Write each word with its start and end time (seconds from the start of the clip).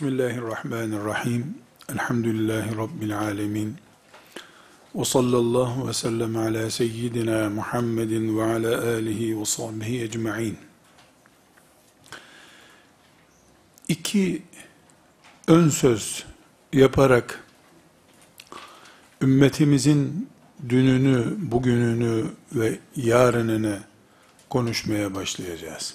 Bismillahirrahmanirrahim. 0.00 1.58
Elhamdülillahi 1.88 2.76
Rabbil 2.76 3.18
alemin. 3.18 3.76
Ve 4.94 5.04
sallallahu 5.04 5.88
ve 5.88 5.92
sellem 5.92 6.36
ala 6.36 6.70
seyyidina 6.70 7.50
Muhammedin 7.50 8.38
ve 8.38 8.42
ala 8.42 8.88
alihi 8.88 9.40
ve 9.40 9.44
sahbihi 9.44 10.02
ecma'in. 10.02 10.58
İki 13.88 14.42
ön 15.48 15.68
söz 15.68 16.24
yaparak 16.72 17.44
ümmetimizin 19.22 20.28
dününü, 20.68 21.36
bugününü 21.38 22.24
ve 22.54 22.78
yarınını 22.96 23.78
konuşmaya 24.50 25.14
başlayacağız. 25.14 25.94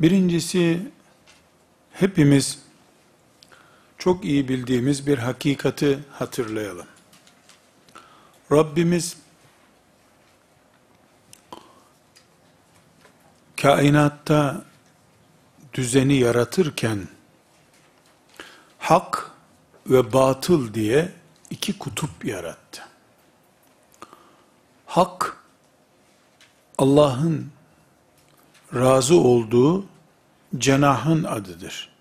Birincisi 0.00 0.80
hepimiz 1.92 2.58
çok 3.98 4.24
iyi 4.24 4.48
bildiğimiz 4.48 5.06
bir 5.06 5.18
hakikati 5.18 5.98
hatırlayalım. 6.12 6.86
Rabbimiz 8.52 9.16
kainatta 13.56 14.64
düzeni 15.74 16.14
yaratırken 16.14 17.08
hak 18.78 19.30
ve 19.86 20.12
batıl 20.12 20.74
diye 20.74 21.12
iki 21.50 21.78
kutup 21.78 22.24
yarattı. 22.24 22.82
Hak 24.86 25.36
Allah'ın 26.78 27.50
razı 28.74 29.16
olduğu 29.16 29.91
cenahın 30.58 31.24
adıdır. 31.24 31.92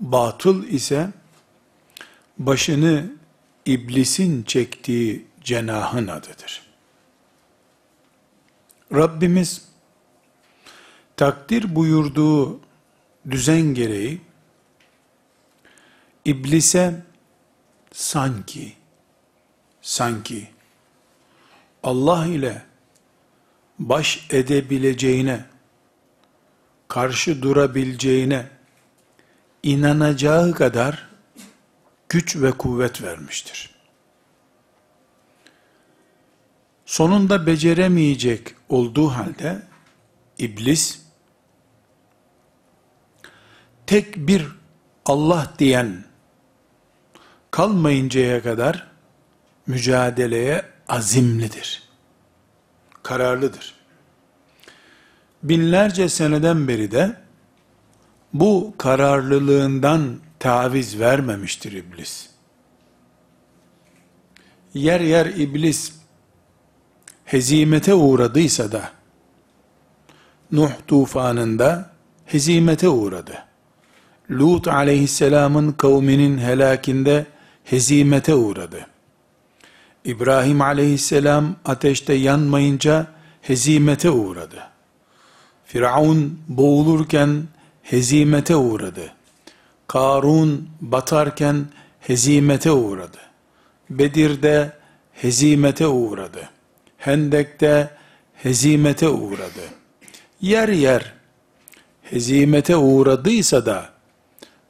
Batıl 0.00 0.64
ise 0.64 1.10
başını 2.38 3.12
iblisin 3.66 4.42
çektiği 4.42 5.26
cenahın 5.44 6.06
adıdır. 6.06 6.62
Rabbimiz 8.92 9.68
takdir 11.16 11.74
buyurduğu 11.74 12.60
düzen 13.30 13.74
gereği 13.74 14.20
iblise 16.24 17.02
sanki 17.92 18.72
sanki 19.82 20.48
Allah 21.82 22.26
ile 22.26 22.62
baş 23.78 24.26
edebileceğine 24.30 25.53
karşı 26.94 27.42
durabileceğine 27.42 28.46
inanacağı 29.62 30.52
kadar 30.52 31.08
güç 32.08 32.36
ve 32.36 32.52
kuvvet 32.52 33.02
vermiştir. 33.02 33.74
Sonunda 36.86 37.46
beceremeyecek 37.46 38.54
olduğu 38.68 39.08
halde 39.08 39.62
iblis 40.38 41.00
tek 43.86 44.16
bir 44.16 44.46
Allah 45.04 45.52
diyen 45.58 46.04
kalmayıncaya 47.50 48.42
kadar 48.42 48.90
mücadeleye 49.66 50.64
azimlidir. 50.88 51.82
Kararlıdır. 53.02 53.83
Binlerce 55.44 56.08
seneden 56.08 56.68
beri 56.68 56.90
de 56.90 57.16
bu 58.32 58.74
kararlılığından 58.78 60.16
taviz 60.38 61.00
vermemiştir 61.00 61.72
iblis. 61.72 62.28
Yer 64.74 65.00
yer 65.00 65.26
iblis 65.26 65.92
hezimete 67.24 67.94
uğradıysa 67.94 68.72
da 68.72 68.90
Nuh 70.52 70.70
tufanında 70.86 71.90
hezimete 72.26 72.88
uğradı. 72.88 73.44
Lut 74.30 74.68
aleyhisselamın 74.68 75.72
kavminin 75.72 76.38
helakinde 76.38 77.26
hezimete 77.64 78.34
uğradı. 78.34 78.86
İbrahim 80.04 80.60
aleyhisselam 80.60 81.56
ateşte 81.64 82.14
yanmayınca 82.14 83.06
hezimete 83.42 84.10
uğradı. 84.10 84.73
Firavun 85.74 86.38
boğulurken 86.48 87.42
hezimete 87.82 88.56
uğradı. 88.56 89.12
Karun 89.86 90.68
batarken 90.80 91.66
hezimete 92.00 92.70
uğradı. 92.70 93.18
Bedir'de 93.90 94.72
hezimete 95.12 95.86
uğradı. 95.86 96.48
Hendek'te 96.98 97.90
hezimete 98.34 99.08
uğradı. 99.08 99.64
Yer 100.40 100.68
yer 100.68 101.12
hezimete 102.02 102.76
uğradıysa 102.76 103.66
da 103.66 103.90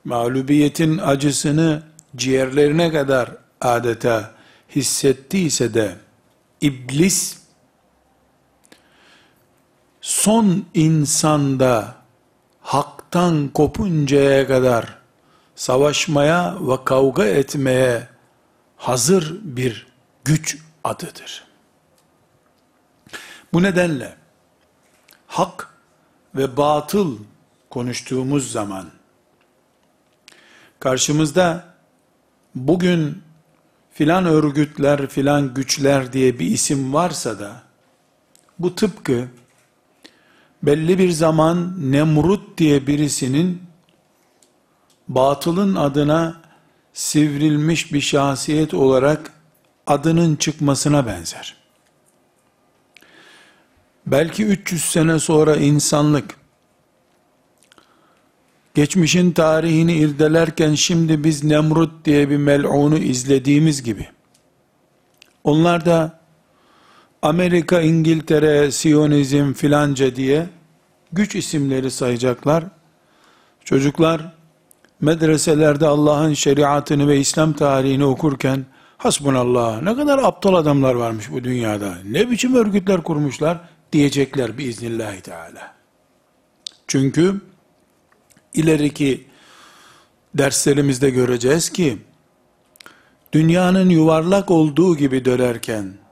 mağlubiyetin 0.04 0.98
acısını 0.98 1.82
ciğerlerine 2.16 2.92
kadar 2.92 3.30
adeta 3.60 4.30
hissettiyse 4.76 5.74
de 5.74 5.94
iblis 6.60 7.43
son 10.04 10.64
insanda 10.74 11.94
haktan 12.60 13.48
kopuncaya 13.48 14.46
kadar 14.46 14.98
savaşmaya 15.54 16.56
ve 16.60 16.84
kavga 16.84 17.24
etmeye 17.24 18.08
hazır 18.76 19.40
bir 19.42 19.86
güç 20.24 20.58
adıdır. 20.84 21.44
Bu 23.52 23.62
nedenle 23.62 24.16
hak 25.26 25.74
ve 26.34 26.56
batıl 26.56 27.18
konuştuğumuz 27.70 28.52
zaman 28.52 28.86
karşımızda 30.80 31.64
bugün 32.54 33.22
filan 33.92 34.26
örgütler, 34.26 35.06
filan 35.06 35.54
güçler 35.54 36.12
diye 36.12 36.38
bir 36.38 36.46
isim 36.46 36.94
varsa 36.94 37.38
da 37.38 37.62
bu 38.58 38.74
tıpkı 38.74 39.28
belli 40.66 40.98
bir 40.98 41.10
zaman 41.10 41.74
Nemrut 41.92 42.58
diye 42.58 42.86
birisinin 42.86 43.62
batılın 45.08 45.74
adına 45.74 46.42
sivrilmiş 46.92 47.92
bir 47.92 48.00
şahsiyet 48.00 48.74
olarak 48.74 49.32
adının 49.86 50.36
çıkmasına 50.36 51.06
benzer. 51.06 51.56
Belki 54.06 54.44
300 54.44 54.84
sene 54.84 55.18
sonra 55.18 55.56
insanlık 55.56 56.36
geçmişin 58.74 59.32
tarihini 59.32 59.94
irdelerken 59.94 60.74
şimdi 60.74 61.24
biz 61.24 61.44
Nemrut 61.44 62.04
diye 62.04 62.30
bir 62.30 62.36
mel'unu 62.36 62.98
izlediğimiz 62.98 63.82
gibi 63.82 64.08
onlar 65.44 65.86
da 65.86 66.23
Amerika, 67.24 67.80
İngiltere, 67.80 68.70
Siyonizm 68.70 69.52
filanca 69.52 70.16
diye 70.16 70.46
güç 71.12 71.34
isimleri 71.34 71.90
sayacaklar. 71.90 72.64
Çocuklar 73.64 74.32
medreselerde 75.00 75.86
Allah'ın 75.86 76.34
şeriatını 76.34 77.08
ve 77.08 77.18
İslam 77.18 77.52
tarihini 77.52 78.04
okurken 78.04 78.66
hasbunallah 78.98 79.82
ne 79.82 79.96
kadar 79.96 80.18
aptal 80.18 80.54
adamlar 80.54 80.94
varmış 80.94 81.30
bu 81.30 81.44
dünyada. 81.44 81.94
Ne 82.04 82.30
biçim 82.30 82.54
örgütler 82.54 83.02
kurmuşlar 83.02 83.58
diyecekler 83.92 84.58
biiznillahü 84.58 85.20
teala. 85.20 85.74
Çünkü 86.86 87.40
ileriki 88.54 89.26
derslerimizde 90.34 91.10
göreceğiz 91.10 91.70
ki 91.70 91.98
dünyanın 93.32 93.88
yuvarlak 93.88 94.50
olduğu 94.50 94.96
gibi 94.96 95.24
dönerken 95.24 96.03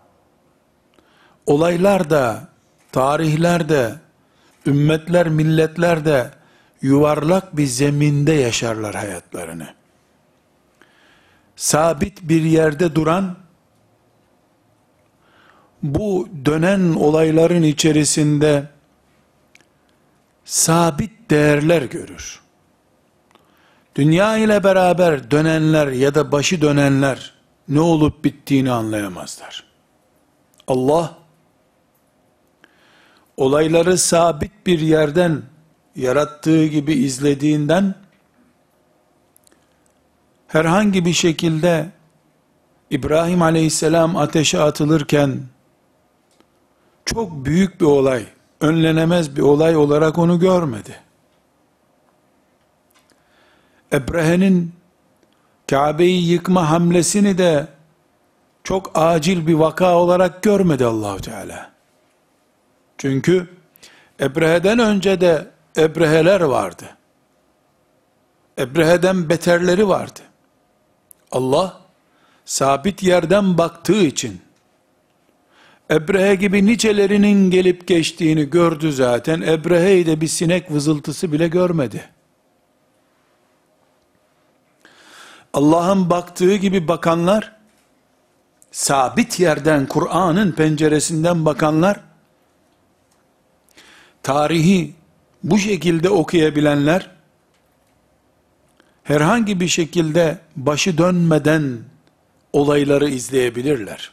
olaylar 1.47 2.11
da 2.11 2.49
tarihler 2.93 3.69
de 3.69 3.95
ümmetler 4.67 5.29
milletler 5.29 6.05
de 6.05 6.31
yuvarlak 6.83 7.57
bir 7.57 7.67
zeminde 7.67 8.33
yaşarlar 8.33 8.95
hayatlarını. 8.95 9.75
Sabit 11.57 12.23
bir 12.23 12.43
yerde 12.43 12.95
duran 12.95 13.37
bu 15.83 16.29
dönen 16.45 16.95
olayların 16.95 17.63
içerisinde 17.63 18.69
sabit 20.45 21.31
değerler 21.31 21.83
görür. 21.83 22.41
Dünya 23.95 24.37
ile 24.37 24.65
beraber 24.65 25.31
dönenler 25.31 25.87
ya 25.87 26.15
da 26.15 26.33
başı 26.33 26.63
dönenler 26.63 27.35
ne 27.69 27.81
olup 27.81 28.25
bittiğini 28.25 28.71
anlayamazlar. 28.71 29.65
Allah 30.67 31.22
olayları 33.43 33.99
sabit 33.99 34.67
bir 34.67 34.81
yerden 34.81 35.43
yarattığı 35.97 36.67
gibi 36.67 36.93
izlediğinden 36.93 37.95
herhangi 40.47 41.05
bir 41.05 41.13
şekilde 41.13 41.87
İbrahim 42.91 43.43
aleyhisselam 43.43 44.17
ateşe 44.17 44.61
atılırken 44.61 45.41
çok 47.05 47.45
büyük 47.45 47.81
bir 47.81 47.87
olay, 47.87 48.27
önlenemez 48.61 49.37
bir 49.37 49.43
olay 49.43 49.77
olarak 49.77 50.19
onu 50.19 50.41
görmedi. 50.41 51.01
Ebrehe'nin 53.93 54.73
Kabe'yi 55.71 56.29
yıkma 56.31 56.71
hamlesini 56.71 57.39
de 57.39 57.67
çok 58.65 58.91
acil 58.95 59.47
bir 59.47 59.55
vaka 59.55 59.97
olarak 59.97 60.43
görmedi 60.43 60.85
Allahu 60.85 61.21
Teala. 61.21 61.72
Çünkü 63.03 63.49
Ebrehe'den 64.21 64.79
önce 64.79 65.21
de 65.21 65.51
Ebreheler 65.77 66.41
vardı. 66.41 66.85
Ebrehe'den 68.59 69.29
beterleri 69.29 69.89
vardı. 69.89 70.21
Allah 71.33 71.81
sabit 72.45 73.03
yerden 73.03 73.59
baktığı 73.59 74.03
için 74.03 74.41
Ebrehe 75.91 76.35
gibi 76.35 76.67
nicelerinin 76.67 77.51
gelip 77.51 77.89
geçtiğini 77.89 78.51
gördü 78.51 78.93
zaten. 78.93 79.41
Ebrehe'yi 79.41 80.07
de 80.07 80.21
bir 80.21 80.29
sinek 80.29 80.71
vızıltısı 80.71 81.33
bile 81.33 81.49
görmedi. 81.49 82.11
Allah'ın 85.53 86.11
baktığı 86.11 86.57
gibi 86.57 86.89
bakanlar, 86.89 87.57
sabit 88.73 89.41
yerden, 89.41 89.87
Kur'an'ın 89.87 90.53
penceresinden 90.53 91.45
bakanlar, 91.45 92.12
tarihi 94.23 94.95
bu 95.43 95.59
şekilde 95.59 96.11
okuyabilenler, 96.11 97.11
herhangi 99.05 99.61
bir 99.61 99.69
şekilde 99.69 100.39
başı 100.57 100.99
dönmeden 100.99 101.79
olayları 102.53 103.09
izleyebilirler. 103.09 104.11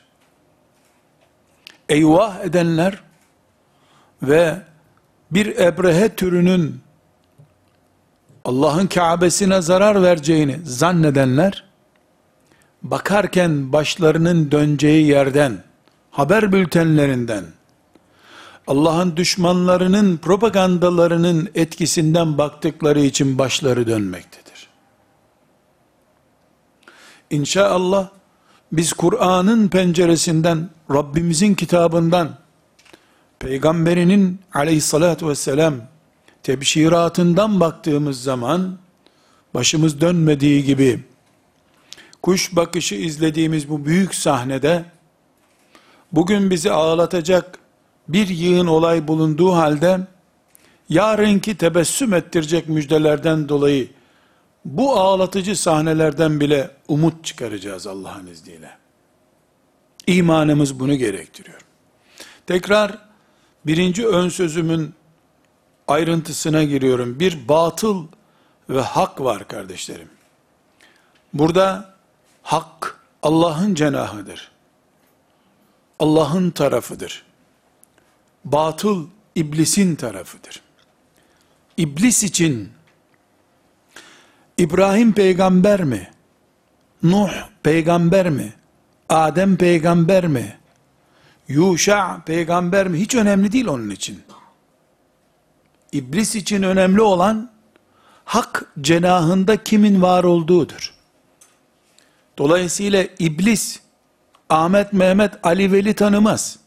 Eyvah 1.90 2.40
edenler 2.40 3.00
ve 4.24 4.56
bir 5.32 5.58
ebrehe 5.58 6.10
türünün 6.16 6.82
Allah'ın 8.46 8.88
Kabe'sine 8.88 9.62
zarar 9.62 10.04
vereceğini 10.04 10.60
zannedenler, 10.64 11.64
bakarken 12.84 13.74
başlarının 13.74 14.52
döneceği 14.52 15.08
yerden, 15.08 15.64
haber 16.12 16.52
bültenlerinden, 16.52 17.46
Allah'ın 18.70 19.18
düşmanlarının 19.18 20.18
propagandalarının 20.18 21.50
etkisinden 21.56 22.38
baktıkları 22.38 23.00
için 23.00 23.38
başları 23.38 23.88
dönmektedir. 23.88 24.68
İnşallah 27.30 28.10
biz 28.72 28.94
Kur'an'ın 28.94 29.68
penceresinden, 29.68 30.70
Rabbimizin 30.92 31.56
kitabından, 31.56 32.38
Peygamberinin 33.40 34.40
aleyhissalatü 34.54 35.28
vesselam 35.28 35.76
tebşiratından 36.44 37.60
baktığımız 37.60 38.24
zaman, 38.24 38.78
başımız 39.54 40.02
dönmediği 40.02 40.64
gibi, 40.64 41.04
kuş 42.22 42.56
bakışı 42.56 42.96
izlediğimiz 42.96 43.70
bu 43.70 43.86
büyük 43.86 44.16
sahnede, 44.16 44.86
bugün 46.12 46.50
bizi 46.50 46.72
ağlatacak 46.72 47.59
bir 48.10 48.28
yığın 48.28 48.68
olay 48.68 49.08
bulunduğu 49.08 49.52
halde, 49.52 50.00
yarınki 50.90 51.58
tebessüm 51.58 52.14
ettirecek 52.14 52.70
müjdelerden 52.70 53.50
dolayı, 53.50 53.90
bu 54.66 55.00
ağlatıcı 55.00 55.56
sahnelerden 55.56 56.40
bile 56.40 56.72
umut 56.88 57.26
çıkaracağız 57.26 57.88
Allah'ın 57.88 58.28
izniyle. 58.28 58.78
İmanımız 60.08 60.80
bunu 60.80 60.96
gerektiriyor. 60.96 61.62
Tekrar 62.48 62.98
birinci 63.66 64.08
ön 64.08 64.30
sözümün 64.30 64.94
ayrıntısına 65.88 66.64
giriyorum. 66.64 67.20
Bir 67.20 67.48
batıl 67.48 68.08
ve 68.70 68.82
hak 68.82 69.22
var 69.22 69.48
kardeşlerim. 69.48 70.10
Burada 71.34 71.94
hak 72.44 73.00
Allah'ın 73.24 73.76
cenahıdır. 73.76 74.52
Allah'ın 76.00 76.52
tarafıdır. 76.52 77.29
Batıl 78.46 79.08
iblisin 79.36 79.96
tarafıdır. 79.96 80.62
İblis 81.78 82.24
için 82.24 82.70
İbrahim 84.58 85.14
peygamber 85.14 85.84
mi? 85.84 86.12
Nuh 87.04 87.32
peygamber 87.64 88.30
mi? 88.30 88.54
Adem 89.10 89.58
peygamber 89.58 90.28
mi? 90.28 90.58
Yuşa 91.48 92.22
peygamber 92.26 92.88
mi? 92.88 93.00
Hiç 93.00 93.16
önemli 93.16 93.52
değil 93.52 93.68
onun 93.68 93.90
için. 93.90 94.22
İblis 95.92 96.36
için 96.36 96.64
önemli 96.64 97.02
olan 97.02 97.52
hak 98.26 98.74
cenahında 98.82 99.64
kimin 99.64 100.02
var 100.02 100.24
olduğudur. 100.24 100.94
Dolayısıyla 102.38 103.06
iblis 103.20 103.80
Ahmet, 104.50 104.94
Mehmet, 104.94 105.34
Ali 105.44 105.72
Veli 105.72 105.94
tanımaz. 105.94 106.60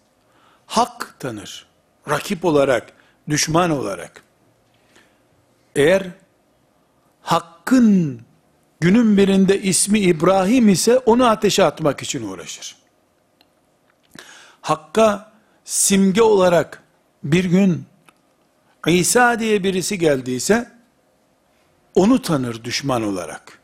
Hak 0.72 1.16
tanır. 1.18 1.66
Rakip 2.08 2.44
olarak, 2.44 2.92
düşman 3.28 3.70
olarak. 3.70 4.22
Eğer 5.76 6.06
hakkın 7.22 8.20
günün 8.80 9.16
birinde 9.16 9.62
ismi 9.62 10.00
İbrahim 10.00 10.68
ise 10.68 10.98
onu 10.98 11.26
ateşe 11.26 11.64
atmak 11.64 12.02
için 12.02 12.28
uğraşır. 12.28 12.76
Hakka 14.60 15.32
simge 15.64 16.22
olarak 16.22 16.82
bir 17.24 17.44
gün 17.44 17.86
İsa 18.86 19.40
diye 19.40 19.64
birisi 19.64 19.98
geldiyse 19.98 20.70
onu 21.94 22.22
tanır 22.22 22.64
düşman 22.64 23.02
olarak. 23.02 23.58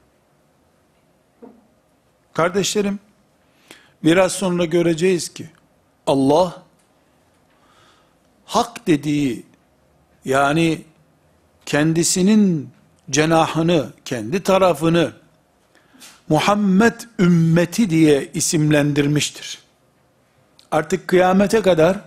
Kardeşlerim, 2.33 2.99
biraz 4.05 4.33
sonra 4.33 4.65
göreceğiz 4.65 5.35
ki 5.35 5.51
Allah 6.07 6.68
hak 8.49 8.87
dediği 8.87 9.47
yani 10.25 10.83
kendisinin 11.67 12.71
cenahını, 13.11 13.93
kendi 14.05 14.43
tarafını 14.43 15.13
Muhammed 16.29 17.01
ümmeti 17.19 17.91
diye 17.91 18.31
isimlendirmiştir. 18.35 19.59
Artık 20.71 21.09
kıyamete 21.09 21.63
kadar 21.63 22.01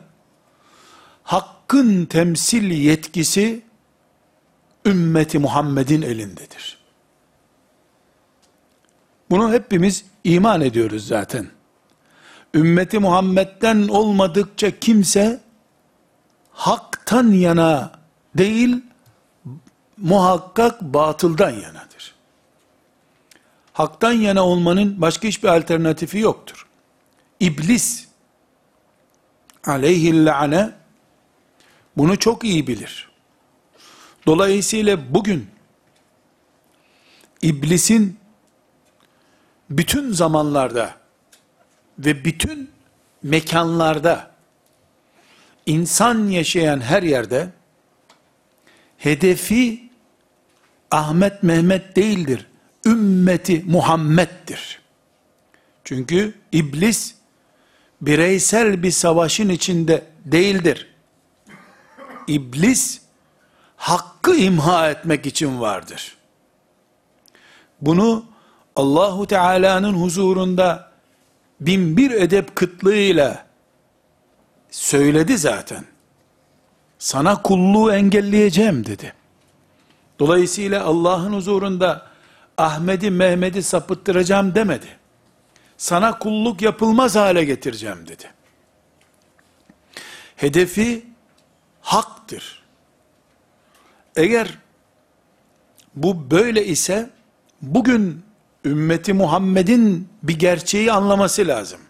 hakkın 1.24 2.06
temsil 2.06 2.72
yetkisi 2.72 3.62
ümmeti 4.86 5.40
Muhammed'in 5.40 6.02
elindedir. 6.02 6.78
Bunu 9.30 9.54
hepimiz 9.54 10.06
iman 10.24 10.62
ediyoruz 10.62 11.08
zaten. 11.08 11.48
Ümmeti 12.54 13.00
Muhammed'den 13.00 13.88
olmadıkça 13.88 14.80
kimse 14.80 15.51
haktan 16.54 17.32
yana 17.32 17.92
değil, 18.38 18.84
muhakkak 19.98 20.82
batıldan 20.82 21.50
yanadır. 21.50 22.16
Haktan 23.74 24.12
yana 24.12 24.46
olmanın 24.46 25.02
başka 25.02 25.28
hiçbir 25.28 25.48
alternatifi 25.48 26.20
yoktur. 26.20 26.68
İblis 27.40 28.08
aleyhillâne 29.66 30.72
bunu 31.98 32.20
çok 32.20 32.44
iyi 32.44 32.68
bilir. 32.68 33.12
Dolayısıyla 34.26 35.14
bugün 35.14 35.50
iblisin 37.42 38.20
bütün 39.70 40.12
zamanlarda 40.12 40.96
ve 42.00 42.26
bütün 42.26 42.72
mekanlarda 43.24 44.31
insan 45.66 46.28
yaşayan 46.28 46.82
her 46.82 47.04
yerde 47.04 47.50
hedefi 48.98 49.90
Ahmet 50.92 51.44
Mehmet 51.44 51.96
değildir. 51.96 52.48
Ümmeti 52.86 53.64
Muhammed'dir. 53.68 54.82
Çünkü 55.84 56.34
iblis 56.52 57.16
bireysel 58.02 58.84
bir 58.84 58.92
savaşın 58.92 59.50
içinde 59.50 60.04
değildir. 60.26 60.88
İblis 62.28 63.02
hakkı 63.76 64.36
imha 64.36 64.90
etmek 64.90 65.26
için 65.26 65.62
vardır. 65.62 66.18
Bunu 67.82 68.26
Allahu 68.76 69.28
Teala'nın 69.28 69.94
huzurunda 69.94 70.92
bin 71.62 71.98
bir 71.98 72.12
edep 72.12 72.56
kıtlığıyla 72.56 73.46
söyledi 74.72 75.38
zaten. 75.38 75.86
Sana 77.00 77.42
kulluğu 77.42 77.94
engelleyeceğim 77.94 78.86
dedi. 78.86 79.14
Dolayısıyla 80.20 80.84
Allah'ın 80.84 81.34
huzurunda 81.34 82.08
Ahmet'i 82.58 83.12
Mehmet'i 83.12 83.64
sapıttıracağım 83.64 84.56
demedi. 84.56 84.88
Sana 85.78 86.20
kulluk 86.20 86.62
yapılmaz 86.62 87.16
hale 87.16 87.44
getireceğim 87.44 88.08
dedi. 88.08 88.32
Hedefi 90.36 91.06
haktır. 91.82 92.64
Eğer 94.16 94.58
bu 95.96 96.32
böyle 96.32 96.66
ise 96.66 97.10
bugün 97.62 98.24
ümmeti 98.66 99.14
Muhammed'in 99.14 100.10
bir 100.24 100.40
gerçeği 100.40 100.92
anlaması 100.92 101.48
lazım. 101.48 101.82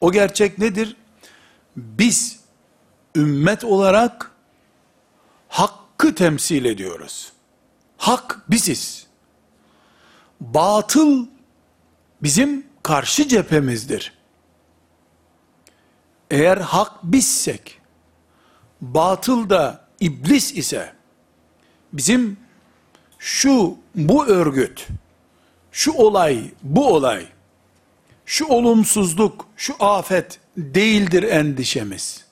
O 0.00 0.12
gerçek 0.12 0.58
nedir? 0.58 0.96
Biz 1.78 2.40
ümmet 3.16 3.64
olarak 3.64 4.32
hakkı 5.48 6.14
temsil 6.14 6.64
ediyoruz. 6.64 7.32
Hak 7.96 8.42
biziz. 8.50 9.06
Batıl 10.40 11.26
bizim 12.22 12.66
karşı 12.82 13.28
cephemizdir. 13.28 14.18
Eğer 16.30 16.56
hak 16.56 16.92
bizsek, 17.02 17.80
batıl 18.80 19.50
da 19.50 19.88
iblis 20.00 20.52
ise, 20.52 20.92
bizim 21.92 22.36
şu, 23.18 23.76
bu 23.94 24.26
örgüt, 24.26 24.86
şu 25.72 25.92
olay, 25.92 26.50
bu 26.62 26.94
olay, 26.94 27.26
şu 28.28 28.46
olumsuzluk, 28.46 29.46
şu 29.56 29.74
afet 29.80 30.40
değildir 30.56 31.22
endişemiz. 31.22 32.24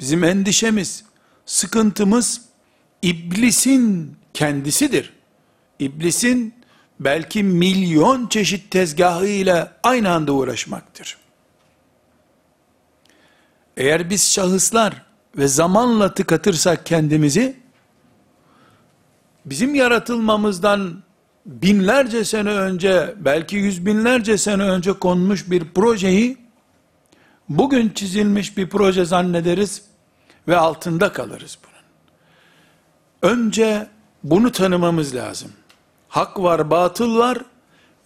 Bizim 0.00 0.24
endişemiz, 0.24 1.04
sıkıntımız 1.46 2.40
iblisin 3.02 4.16
kendisidir. 4.34 5.12
İblisin 5.78 6.54
belki 7.00 7.42
milyon 7.42 8.26
çeşit 8.26 8.70
tezgahıyla 8.70 9.76
aynı 9.82 10.10
anda 10.10 10.32
uğraşmaktır. 10.32 11.18
Eğer 13.76 14.10
biz 14.10 14.32
şahıslar 14.32 15.02
ve 15.36 15.48
zamanla 15.48 16.14
tıkatırsak 16.14 16.86
kendimizi, 16.86 17.56
bizim 19.44 19.74
yaratılmamızdan 19.74 21.02
binlerce 21.46 22.24
sene 22.24 22.50
önce, 22.50 23.14
belki 23.18 23.56
yüz 23.56 23.86
binlerce 23.86 24.38
sene 24.38 24.62
önce 24.62 24.92
konmuş 24.92 25.50
bir 25.50 25.64
projeyi, 25.74 26.38
bugün 27.48 27.88
çizilmiş 27.88 28.56
bir 28.56 28.68
proje 28.68 29.04
zannederiz 29.04 29.82
ve 30.48 30.56
altında 30.56 31.12
kalırız 31.12 31.58
bunun. 31.62 33.32
Önce 33.34 33.86
bunu 34.22 34.52
tanımamız 34.52 35.14
lazım. 35.14 35.52
Hak 36.08 36.38
var, 36.38 36.70
batıl 36.70 37.18
var. 37.18 37.38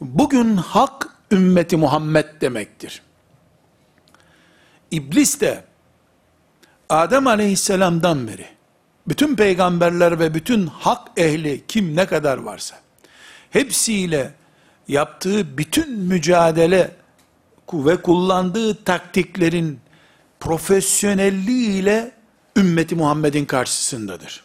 Bugün 0.00 0.57
hak 0.57 1.09
ümmeti 1.33 1.76
Muhammed 1.76 2.40
demektir. 2.40 3.02
İblis 4.90 5.40
de 5.40 5.64
Adem 6.88 7.26
aleyhisselamdan 7.26 8.28
beri 8.28 8.47
bütün 9.09 9.37
peygamberler 9.37 10.19
ve 10.19 10.35
bütün 10.35 10.66
hak 10.66 11.09
ehli 11.16 11.64
kim 11.69 11.97
ne 11.97 12.07
kadar 12.07 12.38
varsa 12.38 12.86
hepsiyle 13.56 14.32
yaptığı 14.88 15.58
bütün 15.58 15.98
mücadele 15.98 16.90
ve 17.72 18.02
kullandığı 18.02 18.84
taktiklerin 18.84 19.80
profesyonelliğiyle 20.40 22.12
ümmeti 22.56 22.94
Muhammed'in 22.94 23.44
karşısındadır. 23.44 24.44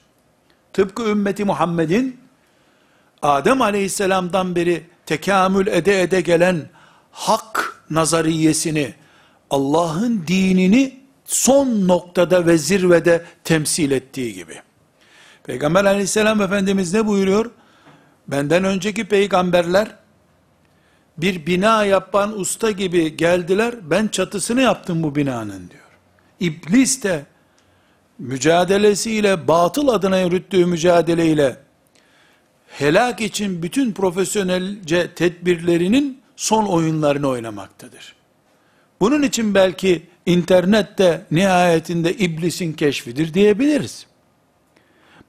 Tıpkı 0.74 1.04
ümmeti 1.04 1.46
Muhammed'in 1.46 2.20
Adem 3.22 3.62
aleyhisselamdan 3.62 4.56
beri 4.56 4.84
tekamül 5.06 5.68
ede 5.68 6.02
ede 6.02 6.22
gelen 6.22 6.70
hak 7.12 7.84
nazariyesini, 7.90 8.94
Allah'ın 9.50 10.24
dinini 10.28 11.00
son 11.26 11.88
noktada 11.88 12.46
ve 12.46 12.58
zirvede 12.58 13.26
temsil 13.44 13.92
ettiği 13.92 14.34
gibi. 14.34 14.62
Peygamber 15.44 15.86
aleyhisselam 15.86 16.42
Efendimiz 16.42 16.94
ne 16.94 17.08
buyuruyor? 17.08 17.52
Benden 18.28 18.64
önceki 18.64 19.06
peygamberler 19.06 19.96
bir 21.18 21.46
bina 21.46 21.86
yapan 21.86 22.40
usta 22.40 22.72
gibi 22.72 23.18
geldiler, 23.18 23.76
ben 23.82 24.08
çatısını 24.08 24.62
yaptım 24.62 25.04
bu 25.04 25.16
binanın 25.16 25.70
diyor. 25.70 25.82
İblis 26.40 27.04
de 27.04 27.26
mücadelesiyle, 28.20 29.48
batıl 29.48 29.88
adına 29.88 30.20
yürüttüğü 30.20 30.66
mücadeleyle, 30.66 31.58
helak 32.68 33.22
için 33.22 33.64
bütün 33.64 33.94
profesyonelce 33.94 35.14
tedbirlerinin 35.14 36.22
son 36.36 36.66
oyunlarını 36.66 37.28
oynamaktadır. 37.28 38.16
Bunun 39.00 39.22
için 39.22 39.56
belki 39.56 40.08
internette 40.26 41.26
nihayetinde 41.32 42.14
iblisin 42.14 42.74
keşfidir 42.74 43.34
diyebiliriz. 43.34 44.06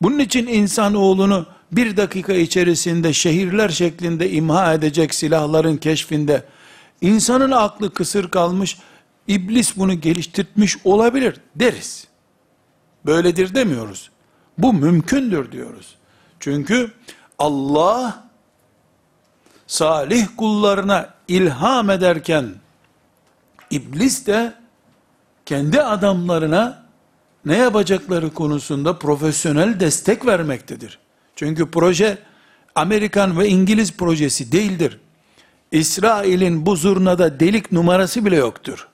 Bunun 0.02 0.18
için 0.18 0.46
insanoğlunu 0.46 1.46
bir 1.72 1.96
dakika 1.96 2.32
içerisinde 2.32 3.12
şehirler 3.12 3.68
şeklinde 3.68 4.30
imha 4.30 4.74
edecek 4.74 5.14
silahların 5.14 5.76
keşfinde 5.76 6.44
insanın 7.00 7.50
aklı 7.50 7.94
kısır 7.94 8.30
kalmış, 8.30 8.78
iblis 9.28 9.76
bunu 9.76 10.00
geliştirmiş 10.00 10.76
olabilir 10.84 11.40
deriz. 11.56 12.06
Böyledir 13.06 13.54
demiyoruz. 13.54 14.10
Bu 14.58 14.72
mümkündür 14.72 15.52
diyoruz. 15.52 15.96
Çünkü 16.40 16.92
Allah 17.38 18.24
salih 19.66 20.26
kullarına 20.36 21.14
ilham 21.28 21.90
ederken 21.90 22.54
iblis 23.70 24.26
de 24.26 24.54
kendi 25.46 25.82
adamlarına 25.82 26.86
ne 27.44 27.56
yapacakları 27.56 28.34
konusunda 28.34 28.98
profesyonel 28.98 29.80
destek 29.80 30.26
vermektedir. 30.26 30.98
Çünkü 31.36 31.70
proje 31.70 32.18
Amerikan 32.74 33.38
ve 33.38 33.48
İngiliz 33.48 33.92
projesi 33.92 34.52
değildir. 34.52 34.98
İsrail'in 35.72 36.66
bu 36.66 36.76
zurnada 36.76 37.40
delik 37.40 37.72
numarası 37.72 38.24
bile 38.24 38.36
yoktur. 38.36 38.88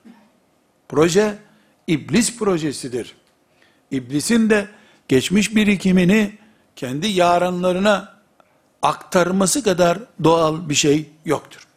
Proje 0.89 1.37
iblis 1.87 2.37
projesidir. 2.37 3.15
İblisin 3.91 4.49
de 4.49 4.67
geçmiş 5.07 5.55
birikimini 5.55 6.37
kendi 6.75 7.07
yaranlarına 7.07 8.19
aktarması 8.81 9.63
kadar 9.63 9.99
doğal 10.23 10.69
bir 10.69 10.75
şey 10.75 11.09
yoktur. 11.25 11.67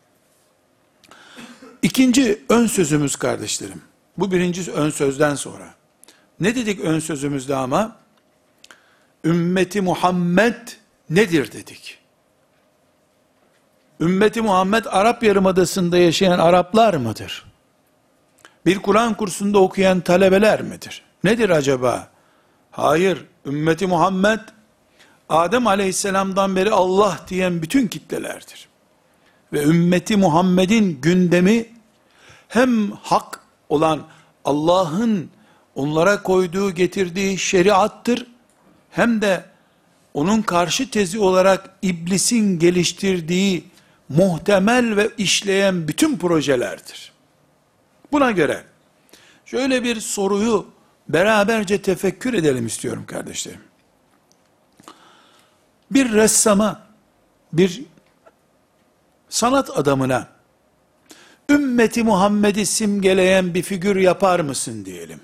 İkinci 1.83 2.43
ön 2.49 2.67
sözümüz 2.67 3.17
kardeşlerim. 3.17 3.83
Bu 4.19 4.33
birinci 4.33 4.73
ön 4.73 4.91
sözden 4.91 5.35
sonra. 5.35 5.75
Ne 6.41 6.55
dedik 6.55 6.81
ön 6.81 6.99
sözümüzde 6.99 7.57
ama? 7.57 8.02
Ümmeti 9.25 9.81
Muhammed 9.81 10.69
nedir 11.11 11.53
dedik. 11.53 11.99
Ümmeti 14.01 14.43
Muhammed 14.43 14.85
Arap 14.85 15.23
Yarımadası'nda 15.23 15.99
yaşayan 15.99 16.39
Araplar 16.39 16.95
mıdır? 16.95 17.45
Bir 18.67 18.79
Kur'an 18.79 19.15
kursunda 19.15 19.59
okuyan 19.59 20.01
talebeler 20.01 20.63
midir? 20.63 21.03
Nedir 21.25 21.51
acaba? 21.51 22.09
Hayır, 22.71 23.25
ümmeti 23.47 23.87
Muhammed 23.87 24.41
Adem 25.29 25.67
aleyhisselamdan 25.67 26.57
beri 26.57 26.71
Allah 26.71 27.19
diyen 27.29 27.63
bütün 27.63 27.87
kitlelerdir. 27.87 28.69
Ve 29.53 29.63
ümmeti 29.63 30.17
Muhammed'in 30.17 31.01
gündemi 31.01 31.67
hem 32.49 32.91
hak 32.91 33.41
olan 33.69 34.01
Allah'ın 34.45 35.31
onlara 35.75 36.23
koyduğu 36.23 36.71
getirdiği 36.71 37.39
şeriattır 37.39 38.27
hem 38.93 39.23
de 39.23 39.45
onun 40.15 40.43
karşı 40.43 40.91
tezi 40.91 41.19
olarak 41.19 41.71
iblisin 41.83 42.59
geliştirdiği 42.59 43.65
muhtemel 44.09 44.97
ve 44.97 45.11
işleyen 45.19 45.89
bütün 45.89 46.19
projelerdir. 46.19 47.13
Buna 48.13 48.31
göre 48.31 48.65
şöyle 49.47 49.85
bir 49.85 50.01
soruyu 50.01 50.67
beraberce 51.09 51.83
tefekkür 51.83 52.35
edelim 52.35 52.67
istiyorum 52.67 53.05
kardeşlerim. 53.07 53.61
Bir 55.91 56.13
ressama, 56.13 56.83
bir 57.53 57.85
sanat 59.29 59.79
adamına 59.79 60.29
ümmeti 61.51 62.03
Muhammed'i 62.03 62.67
simgeleyen 62.67 63.55
bir 63.55 63.63
figür 63.63 63.97
yapar 63.97 64.41
mısın 64.41 64.85
diyelim. 64.85 65.21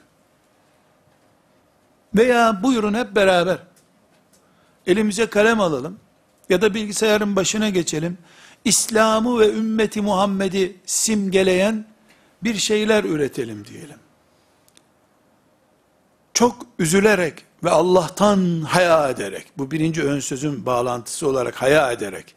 Veya 2.17 2.63
buyurun 2.63 2.95
hep 2.95 3.17
beraber 3.17 3.59
elimize 4.87 5.27
kalem 5.27 5.61
alalım 5.61 5.99
ya 6.49 6.63
da 6.63 6.75
bilgisayarın 6.75 7.37
başına 7.37 7.69
geçelim. 7.69 8.19
İslam'ı 8.65 9.41
ve 9.41 9.49
ümmeti 9.49 10.01
Muhammed'i 10.01 10.77
simgeleyen 10.87 11.85
bir 12.43 12.55
şeyler 12.55 13.05
üretelim 13.05 13.65
diyelim. 13.65 13.99
Çok 16.35 16.67
üzülerek 16.79 17.45
ve 17.65 17.71
Allah'tan 17.71 18.61
haya 18.61 19.09
ederek, 19.09 19.47
bu 19.59 19.71
birinci 19.71 20.03
ön 20.03 20.21
sözün 20.21 20.67
bağlantısı 20.67 21.29
olarak 21.29 21.63
haya 21.63 21.93
ederek, 21.93 22.35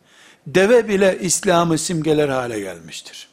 deve 0.47 0.87
bile 0.87 1.19
İslam'ı 1.21 1.77
simgeler 1.77 2.29
hale 2.29 2.59
gelmiştir. 2.59 3.30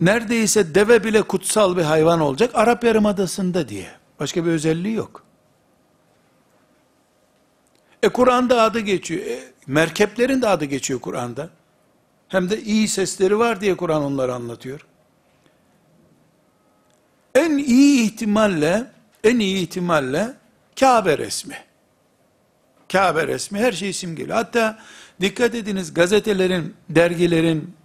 Neredeyse 0.00 0.74
deve 0.74 1.04
bile 1.04 1.22
kutsal 1.22 1.76
bir 1.76 1.82
hayvan 1.82 2.20
olacak 2.20 2.50
Arap 2.54 2.84
Yarımadası'nda 2.84 3.68
diye. 3.68 3.88
Başka 4.20 4.44
bir 4.44 4.50
özelliği 4.50 4.94
yok. 4.94 5.22
E 8.02 8.08
Kur'an'da 8.08 8.62
adı 8.62 8.80
geçiyor. 8.80 9.26
E, 9.26 9.52
merkeplerin 9.66 10.42
de 10.42 10.48
adı 10.48 10.64
geçiyor 10.64 11.00
Kur'an'da. 11.00 11.50
Hem 12.28 12.50
de 12.50 12.62
iyi 12.62 12.88
sesleri 12.88 13.38
var 13.38 13.60
diye 13.60 13.76
Kur'an 13.76 14.02
onları 14.02 14.34
anlatıyor. 14.34 14.86
En 17.34 17.58
iyi 17.58 18.04
ihtimalle, 18.04 18.86
en 19.24 19.38
iyi 19.38 19.62
ihtimalle 19.62 20.34
Kabe 20.80 21.18
resmi. 21.18 21.56
Kabe 22.92 23.26
resmi 23.26 23.58
her 23.58 23.72
şeyi 23.72 23.92
simgeliyor. 23.92 24.36
Hatta 24.36 24.78
dikkat 25.20 25.54
ediniz 25.54 25.94
gazetelerin, 25.94 26.74
dergilerin 26.90 27.75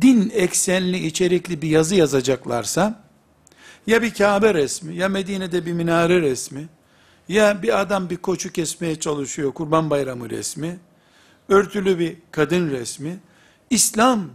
din 0.00 0.32
eksenli 0.34 1.06
içerikli 1.06 1.62
bir 1.62 1.68
yazı 1.68 1.94
yazacaklarsa 1.94 3.04
ya 3.86 4.02
bir 4.02 4.14
Kabe 4.14 4.54
resmi 4.54 4.96
ya 4.96 5.08
Medine'de 5.08 5.66
bir 5.66 5.72
minare 5.72 6.20
resmi 6.22 6.68
ya 7.28 7.62
bir 7.62 7.80
adam 7.80 8.10
bir 8.10 8.16
koçu 8.16 8.52
kesmeye 8.52 9.00
çalışıyor 9.00 9.52
kurban 9.52 9.90
bayramı 9.90 10.30
resmi 10.30 10.78
örtülü 11.48 11.98
bir 11.98 12.16
kadın 12.30 12.70
resmi 12.70 13.18
İslam 13.70 14.30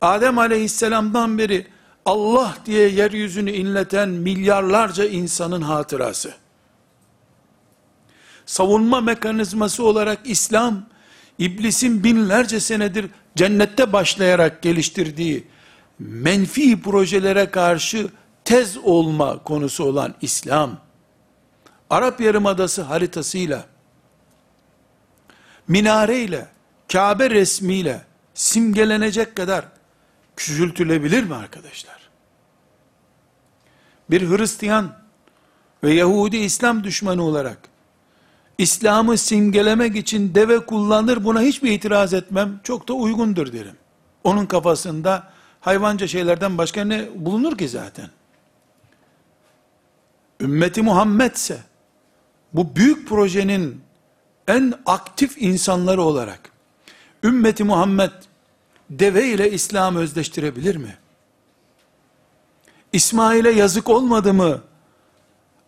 Adem 0.00 0.38
aleyhisselamdan 0.38 1.38
beri 1.38 1.66
Allah 2.04 2.56
diye 2.66 2.88
yeryüzünü 2.88 3.50
inleten 3.50 4.08
milyarlarca 4.08 5.04
insanın 5.04 5.62
hatırası. 5.62 6.34
Savunma 8.46 9.00
mekanizması 9.00 9.84
olarak 9.84 10.18
İslam, 10.24 10.86
iblisin 11.38 12.04
binlerce 12.04 12.60
senedir 12.60 13.06
cennette 13.36 13.92
başlayarak 13.92 14.62
geliştirdiği 14.62 15.46
menfi 15.98 16.82
projelere 16.82 17.50
karşı 17.50 18.08
tez 18.44 18.76
olma 18.76 19.42
konusu 19.42 19.84
olan 19.84 20.14
İslam, 20.20 20.80
Arap 21.90 22.20
Yarımadası 22.20 22.82
haritasıyla, 22.82 23.64
minareyle, 25.68 26.46
Kabe 26.92 27.30
resmiyle 27.30 28.04
simgelenecek 28.34 29.36
kadar 29.36 29.64
küçültülebilir 30.36 31.24
mi 31.24 31.34
arkadaşlar? 31.34 32.10
Bir 34.10 34.30
Hristiyan 34.30 34.96
ve 35.84 35.94
Yahudi 35.94 36.36
İslam 36.36 36.84
düşmanı 36.84 37.22
olarak 37.22 37.58
İslam'ı 38.58 39.18
simgelemek 39.18 39.96
için 39.96 40.34
deve 40.34 40.66
kullanır 40.66 41.24
buna 41.24 41.40
hiçbir 41.40 41.70
itiraz 41.70 42.14
etmem. 42.14 42.60
Çok 42.62 42.88
da 42.88 42.92
uygundur 42.92 43.52
derim. 43.52 43.76
Onun 44.24 44.46
kafasında 44.46 45.32
hayvanca 45.60 46.06
şeylerden 46.06 46.58
başka 46.58 46.84
ne 46.84 47.08
bulunur 47.14 47.58
ki 47.58 47.68
zaten? 47.68 48.10
Ümmeti 50.40 50.82
Muhammed 50.82 51.34
ise 51.34 51.58
bu 52.52 52.76
büyük 52.76 53.08
projenin 53.08 53.80
en 54.48 54.74
aktif 54.86 55.42
insanları 55.42 56.02
olarak 56.02 56.40
ümmeti 57.24 57.64
Muhammed 57.64 58.10
deve 58.90 59.28
ile 59.28 59.50
İslam 59.50 59.96
özdeştirebilir 59.96 60.76
mi? 60.76 60.96
İsmail'e 62.92 63.50
yazık 63.50 63.88
olmadı 63.88 64.34
mı? 64.34 64.60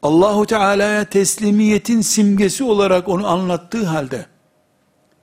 Allahu 0.07 0.47
Teala'ya 0.47 1.05
teslimiyetin 1.05 2.01
simgesi 2.01 2.64
olarak 2.64 3.09
onu 3.09 3.27
anlattığı 3.27 3.87
halde 3.87 4.27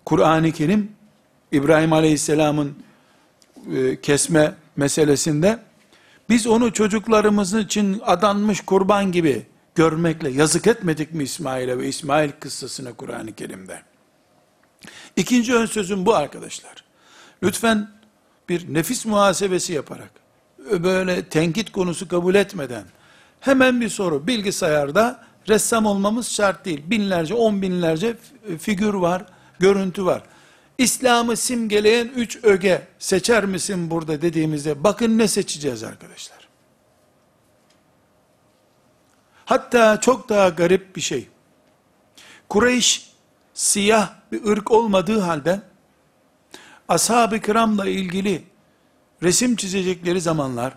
Kur'an-ı 0.06 0.52
Kerim 0.52 0.92
İbrahim 1.52 1.94
Aleyhisselam'ın 1.94 2.76
e, 3.76 4.02
kesme 4.02 4.56
meselesinde 4.76 5.60
biz 6.30 6.48
onu 6.48 6.74
çocuklarımız 6.74 7.54
için 7.54 8.02
adanmış 8.06 8.62
kurban 8.62 9.12
gibi 9.12 9.46
görmekle 9.76 10.30
yazık 10.30 10.68
etmedik 10.68 11.14
mi 11.14 11.24
İsmail'e 11.24 11.78
ve 11.78 11.88
İsmail 11.88 12.32
kıssasına 12.40 12.94
Kur'an-ı 12.94 13.34
Kerim'de? 13.36 13.82
İkinci 15.16 15.56
ön 15.56 15.66
sözüm 15.66 16.06
bu 16.06 16.16
arkadaşlar. 16.16 16.84
Lütfen 17.44 17.90
bir 18.50 18.74
nefis 18.74 19.06
muhasebesi 19.06 19.74
yaparak, 19.74 20.12
böyle 20.72 21.26
tenkit 21.26 21.72
konusu 21.72 22.08
kabul 22.08 22.36
etmeden, 22.36 22.84
hemen 23.44 23.82
bir 23.82 23.90
soru, 23.90 24.28
bilgisayarda 24.28 25.24
ressam 25.50 25.86
olmamız 25.86 26.32
şart 26.32 26.66
değil. 26.66 26.84
Binlerce, 26.86 27.34
on 27.34 27.62
binlerce 27.62 28.18
figür 28.60 28.94
var, 28.94 29.26
görüntü 29.60 30.06
var. 30.06 30.24
İslam'ı 30.78 31.38
simgeleyen 31.38 32.08
üç 32.08 32.44
öge 32.44 32.88
seçer 33.00 33.46
misin 33.46 33.90
burada 33.90 34.22
dediğimizde, 34.22 34.84
bakın 34.84 35.18
ne 35.18 35.28
seçeceğiz 35.28 35.84
arkadaşlar. 35.84 36.48
Hatta 39.46 40.02
çok 40.02 40.30
daha 40.30 40.50
garip 40.50 40.96
bir 40.96 41.02
şey. 41.02 41.28
Kureyş, 42.50 43.12
siyah 43.54 44.14
bir 44.32 44.46
ırk 44.46 44.72
olmadığı 44.72 45.20
halde, 45.20 45.62
ashab-ı 46.88 47.40
kiramla 47.40 47.86
ilgili 47.86 48.44
resim 49.24 49.56
çizecekleri 49.56 50.22
zamanlar, 50.22 50.74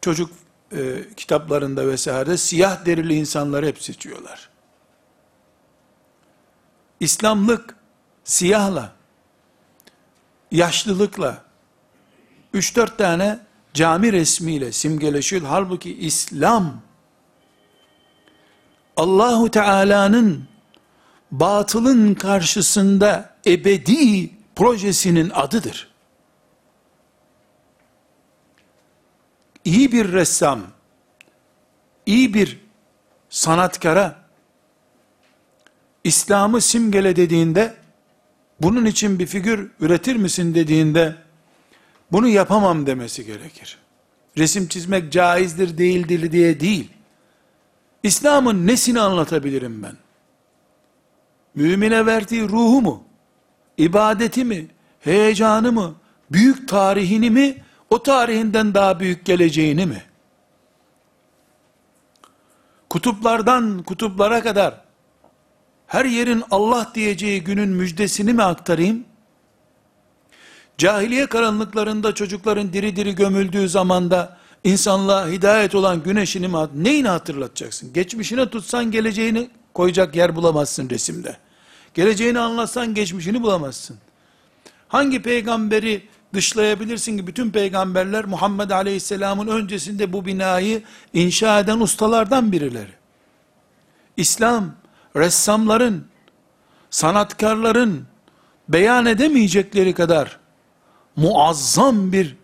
çocuk 0.00 0.43
e, 0.72 1.04
kitaplarında 1.16 1.88
vesaire 1.88 2.36
siyah 2.36 2.86
derili 2.86 3.14
insanları 3.14 3.66
hep 3.66 3.82
seçiyorlar. 3.82 4.48
İslamlık 7.00 7.76
siyahla, 8.24 8.92
yaşlılıkla, 10.50 11.44
3-4 12.54 12.96
tane 12.96 13.38
cami 13.74 14.12
resmiyle 14.12 14.72
simgeleşiyor. 14.72 15.42
Halbuki 15.42 15.96
İslam, 15.98 16.80
Allahu 18.96 19.50
Teala'nın 19.50 20.44
batılın 21.30 22.14
karşısında 22.14 23.36
ebedi 23.46 24.30
projesinin 24.56 25.30
adıdır. 25.30 25.93
İyi 29.64 29.92
bir 29.92 30.12
ressam, 30.12 30.60
iyi 32.06 32.34
bir 32.34 32.60
sanatkara, 33.28 34.24
İslam'ı 36.04 36.60
simgele 36.60 37.16
dediğinde, 37.16 37.74
bunun 38.60 38.84
için 38.84 39.18
bir 39.18 39.26
figür 39.26 39.70
üretir 39.80 40.16
misin 40.16 40.54
dediğinde, 40.54 41.16
bunu 42.12 42.28
yapamam 42.28 42.86
demesi 42.86 43.26
gerekir. 43.26 43.78
Resim 44.38 44.68
çizmek 44.68 45.12
caizdir 45.12 45.78
değildir 45.78 46.32
diye 46.32 46.60
değil. 46.60 46.90
İslam'ın 48.02 48.66
nesini 48.66 49.00
anlatabilirim 49.00 49.82
ben? 49.82 49.96
Mümine 51.54 52.06
verdiği 52.06 52.42
ruhu 52.42 52.82
mu? 52.82 53.04
ibadeti 53.78 54.44
mi, 54.44 54.66
heyecanı 55.00 55.72
mı, 55.72 55.94
büyük 56.30 56.68
tarihini 56.68 57.30
mi, 57.30 57.62
o 57.94 58.02
tarihinden 58.02 58.74
daha 58.74 59.00
büyük 59.00 59.24
geleceğini 59.24 59.86
mi? 59.86 60.02
Kutuplardan 62.90 63.82
kutuplara 63.82 64.42
kadar 64.42 64.74
her 65.86 66.04
yerin 66.04 66.44
Allah 66.50 66.92
diyeceği 66.94 67.44
günün 67.44 67.68
müjdesini 67.68 68.32
mi 68.32 68.42
aktarayım? 68.42 69.04
Cahiliye 70.78 71.26
karanlıklarında 71.26 72.14
çocukların 72.14 72.72
diri 72.72 72.96
diri 72.96 73.14
gömüldüğü 73.14 73.68
zamanda 73.68 74.38
insanlığa 74.64 75.28
hidayet 75.28 75.74
olan 75.74 76.02
güneşini 76.02 76.48
mi 76.48 76.56
neyini 76.74 77.08
hatırlatacaksın? 77.08 77.92
Geçmişine 77.92 78.50
tutsan 78.50 78.90
geleceğini 78.90 79.50
koyacak 79.74 80.16
yer 80.16 80.36
bulamazsın 80.36 80.90
resimde. 80.90 81.36
Geleceğini 81.94 82.38
anlatsan 82.38 82.94
geçmişini 82.94 83.42
bulamazsın. 83.42 83.96
Hangi 84.88 85.22
peygamberi 85.22 86.08
dışlayabilirsin 86.34 87.16
ki 87.16 87.26
bütün 87.26 87.50
peygamberler 87.50 88.24
Muhammed 88.24 88.70
Aleyhisselam'ın 88.70 89.46
öncesinde 89.46 90.12
bu 90.12 90.26
binayı 90.26 90.82
inşa 91.12 91.60
eden 91.60 91.80
ustalardan 91.80 92.52
birileri. 92.52 92.92
İslam 94.16 94.74
ressamların, 95.16 96.06
sanatkarların 96.90 98.06
beyan 98.68 99.06
edemeyecekleri 99.06 99.94
kadar 99.94 100.38
muazzam 101.16 102.12
bir 102.12 102.36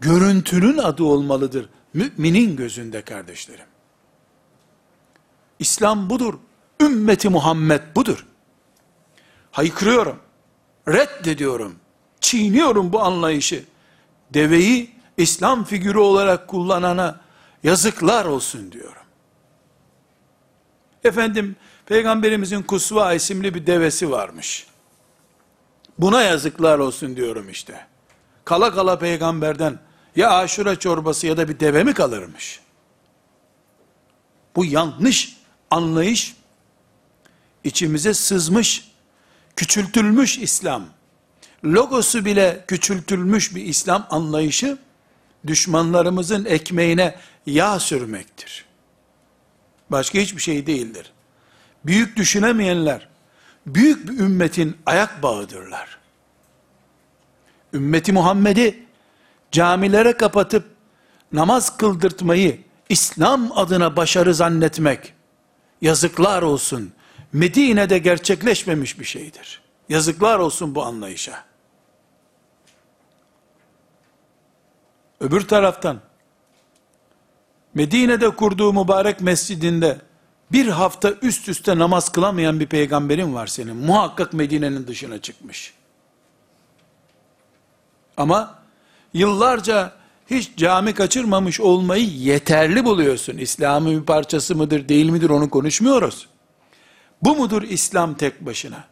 görüntünün 0.00 0.78
adı 0.78 1.04
olmalıdır. 1.04 1.68
Müminin 1.94 2.56
gözünde 2.56 3.02
kardeşlerim. 3.02 3.66
İslam 5.58 6.10
budur. 6.10 6.34
Ümmeti 6.80 7.28
Muhammed 7.28 7.80
budur 7.96 8.26
haykırıyorum. 9.58 10.20
Reddediyorum. 10.88 11.76
Çiğniyorum 12.20 12.92
bu 12.92 13.00
anlayışı. 13.00 13.64
Deveyi 14.34 14.90
İslam 15.16 15.64
figürü 15.64 15.98
olarak 15.98 16.48
kullanana 16.48 17.20
Yazıklar 17.62 18.24
olsun 18.24 18.72
diyorum. 18.72 19.02
Efendim, 21.04 21.56
Peygamberimizin 21.86 22.62
Kusva 22.62 23.14
isimli 23.14 23.54
bir 23.54 23.66
devesi 23.66 24.10
varmış. 24.10 24.66
Buna 25.98 26.22
yazıklar 26.22 26.78
olsun 26.78 27.16
diyorum 27.16 27.48
işte. 27.48 27.86
Kala 28.44 28.74
kala 28.74 28.98
peygamberden 28.98 29.78
ya 30.16 30.30
aşure 30.30 30.76
çorbası 30.76 31.26
ya 31.26 31.36
da 31.36 31.48
bir 31.48 31.60
deve 31.60 31.84
mi 31.84 31.94
kalırmış? 31.94 32.60
Bu 34.56 34.64
yanlış 34.64 35.36
anlayış 35.70 36.36
içimize 37.64 38.14
sızmış, 38.14 38.90
küçültülmüş 39.56 40.38
İslam. 40.38 40.86
Logosu 41.64 42.24
bile 42.24 42.64
küçültülmüş 42.68 43.54
bir 43.54 43.62
İslam 43.62 44.06
anlayışı 44.10 44.78
düşmanlarımızın 45.46 46.44
ekmeğine 46.44 47.14
yağ 47.46 47.78
sürmektir. 47.78 48.64
Başka 49.90 50.18
hiçbir 50.18 50.42
şey 50.42 50.66
değildir. 50.66 51.12
Büyük 51.86 52.16
düşünemeyenler, 52.16 53.08
büyük 53.66 54.08
bir 54.08 54.18
ümmetin 54.18 54.76
ayak 54.86 55.22
bağıdırlar. 55.22 55.98
Ümmeti 57.74 58.12
Muhammed'i 58.12 58.86
camilere 59.52 60.12
kapatıp 60.12 60.64
namaz 61.32 61.76
kıldırtmayı 61.76 62.60
İslam 62.88 63.58
adına 63.58 63.96
başarı 63.96 64.34
zannetmek 64.34 65.14
yazıklar 65.82 66.42
olsun. 66.42 66.92
Medine'de 67.32 67.98
gerçekleşmemiş 67.98 69.00
bir 69.00 69.04
şeydir. 69.04 69.60
Yazıklar 69.88 70.38
olsun 70.38 70.74
bu 70.74 70.84
anlayışa. 70.84 71.47
Öbür 75.20 75.40
taraftan 75.40 76.00
Medine'de 77.74 78.30
kurduğu 78.30 78.72
mübarek 78.72 79.20
mescidinde 79.20 79.98
bir 80.52 80.66
hafta 80.66 81.12
üst 81.22 81.48
üste 81.48 81.78
namaz 81.78 82.12
kılamayan 82.12 82.60
bir 82.60 82.66
peygamberin 82.66 83.34
var 83.34 83.46
senin. 83.46 83.76
Muhakkak 83.76 84.32
Medine'nin 84.32 84.86
dışına 84.86 85.20
çıkmış. 85.20 85.74
Ama 88.16 88.58
yıllarca 89.14 89.92
hiç 90.30 90.56
cami 90.56 90.94
kaçırmamış 90.94 91.60
olmayı 91.60 92.04
yeterli 92.04 92.84
buluyorsun. 92.84 93.38
İslam'ın 93.38 94.00
bir 94.00 94.06
parçası 94.06 94.56
mıdır 94.56 94.88
değil 94.88 95.10
midir 95.10 95.30
onu 95.30 95.50
konuşmuyoruz. 95.50 96.28
Bu 97.22 97.36
mudur 97.36 97.62
İslam 97.62 98.14
tek 98.14 98.46
başına? 98.46 98.84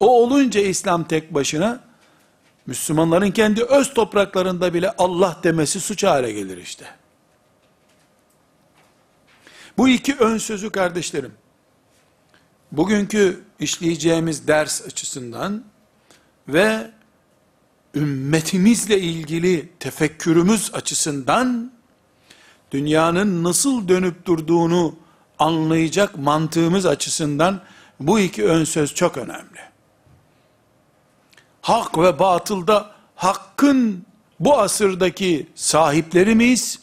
O 0.00 0.22
olunca 0.22 0.60
İslam 0.60 1.04
tek 1.04 1.34
başına, 1.34 1.80
Müslümanların 2.68 3.30
kendi 3.30 3.62
öz 3.62 3.94
topraklarında 3.94 4.74
bile 4.74 4.90
Allah 4.98 5.40
demesi 5.42 5.80
suç 5.80 6.04
hale 6.04 6.32
gelir 6.32 6.56
işte. 6.56 6.86
Bu 9.78 9.88
iki 9.88 10.16
ön 10.16 10.38
sözü 10.38 10.70
kardeşlerim, 10.70 11.32
bugünkü 12.72 13.44
işleyeceğimiz 13.60 14.48
ders 14.48 14.86
açısından 14.86 15.64
ve 16.48 16.90
ümmetimizle 17.94 19.00
ilgili 19.00 19.68
tefekkürümüz 19.80 20.70
açısından 20.74 21.72
dünyanın 22.70 23.44
nasıl 23.44 23.88
dönüp 23.88 24.26
durduğunu 24.26 24.96
anlayacak 25.38 26.18
mantığımız 26.18 26.86
açısından 26.86 27.60
bu 28.00 28.20
iki 28.20 28.44
ön 28.44 28.64
söz 28.64 28.94
çok 28.94 29.16
önemli. 29.16 29.67
Hak 31.68 31.98
ve 31.98 32.18
batılda 32.18 32.90
hakkın 33.16 34.04
bu 34.40 34.58
asırdaki 34.58 35.46
sahipleri 35.54 36.34
miyiz? 36.34 36.78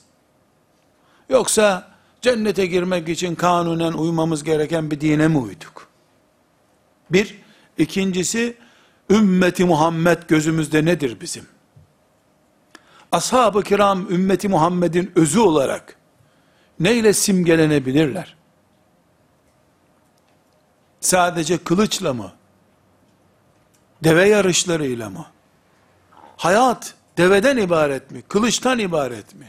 Yoksa 1.29 1.91
cennete 2.21 2.65
girmek 2.65 3.09
için 3.09 3.35
kanunen 3.35 3.93
uymamız 3.93 4.43
gereken 4.43 4.91
bir 4.91 5.01
dine 5.01 5.27
mi 5.27 5.37
uyduk? 5.37 5.87
Bir, 7.09 7.41
ikincisi, 7.77 8.57
ümmeti 9.09 9.65
Muhammed 9.65 10.23
gözümüzde 10.27 10.85
nedir 10.85 11.17
bizim? 11.21 11.45
Ashab-ı 13.11 13.63
kiram 13.63 14.11
ümmeti 14.11 14.47
Muhammed'in 14.47 15.11
özü 15.15 15.39
olarak 15.39 15.97
neyle 16.79 17.13
simgelenebilirler? 17.13 18.35
Sadece 20.99 21.57
kılıçla 21.57 22.13
mı? 22.13 22.34
Deve 24.05 24.27
yarışlarıyla 24.27 25.09
mı? 25.09 25.25
Hayat 26.37 26.93
deveden 27.17 27.57
ibaret 27.57 28.11
mi? 28.11 28.21
Kılıçtan 28.21 28.79
ibaret 28.79 29.35
mi? 29.35 29.47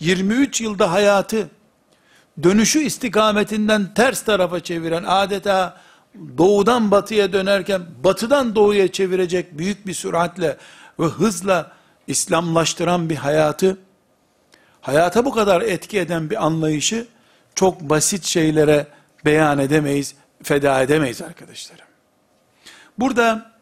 23 0.00 0.60
yılda 0.60 0.92
hayatı 0.92 1.50
dönüşü 2.42 2.82
istikametinden 2.82 3.94
ters 3.94 4.22
tarafa 4.22 4.60
çeviren 4.60 5.04
adeta 5.06 5.80
doğudan 6.38 6.90
batıya 6.90 7.32
dönerken 7.32 7.82
batıdan 8.04 8.54
doğuya 8.54 8.92
çevirecek 8.92 9.58
büyük 9.58 9.86
bir 9.86 9.94
süratle 9.94 10.56
ve 11.00 11.04
hızla 11.04 11.72
İslamlaştıran 12.06 13.10
bir 13.10 13.16
hayatı 13.16 13.78
hayata 14.80 15.24
bu 15.24 15.32
kadar 15.32 15.62
etki 15.62 15.98
eden 15.98 16.30
bir 16.30 16.46
anlayışı 16.46 17.06
çok 17.54 17.80
basit 17.80 18.24
şeylere 18.24 18.86
beyan 19.24 19.58
edemeyiz, 19.58 20.14
feda 20.42 20.82
edemeyiz 20.82 21.22
arkadaşlarım. 21.22 21.86
Burada 22.98 23.53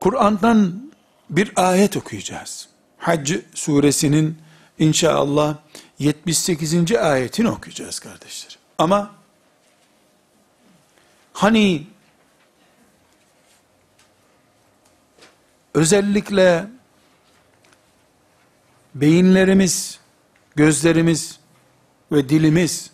Kur'an'dan 0.00 0.90
bir 1.30 1.52
ayet 1.56 1.96
okuyacağız. 1.96 2.68
Hac 2.98 3.32
suresinin 3.54 4.38
inşallah 4.78 5.56
78. 5.98 6.92
ayetini 6.92 7.48
okuyacağız 7.48 7.98
kardeşler. 8.00 8.58
Ama 8.78 9.14
hani 11.32 11.86
özellikle 15.74 16.66
beyinlerimiz, 18.94 19.98
gözlerimiz 20.56 21.38
ve 22.12 22.28
dilimiz 22.28 22.90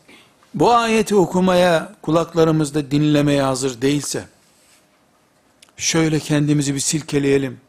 bu 0.55 0.73
ayeti 0.73 1.15
okumaya, 1.15 1.93
kulaklarımızda 2.03 2.91
dinlemeye 2.91 3.43
hazır 3.43 3.83
değilse, 3.83 4.25
şöyle 5.77 6.19
kendimizi 6.19 6.75
bir 6.75 6.81
silkeleyelim. 6.81 7.61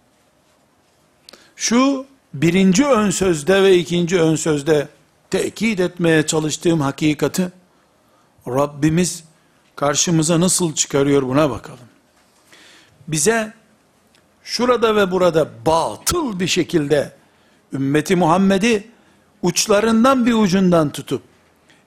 Şu 1.56 2.06
birinci 2.34 2.86
ön 2.86 3.10
sözde 3.10 3.64
ve 3.64 3.76
ikinci 3.78 4.20
ön 4.20 4.36
sözde 4.36 4.88
tekit 5.32 5.80
etmeye 5.80 6.26
çalıştığım 6.26 6.82
hakikati, 6.82 7.52
Rabbimiz 8.48 9.24
karşımıza 9.76 10.40
nasıl 10.40 10.74
çıkarıyor 10.74 11.22
buna 11.22 11.50
bakalım. 11.50 11.88
Bize 13.08 13.54
şurada 14.44 14.96
ve 14.96 15.12
burada 15.12 15.50
batıl 15.66 16.40
bir 16.40 16.48
şekilde 16.48 17.12
ümmeti 17.74 18.16
Muhammed'i 18.16 18.88
uçlarından 19.42 20.26
bir 20.26 20.34
ucundan 20.34 20.92
tutup 20.92 21.22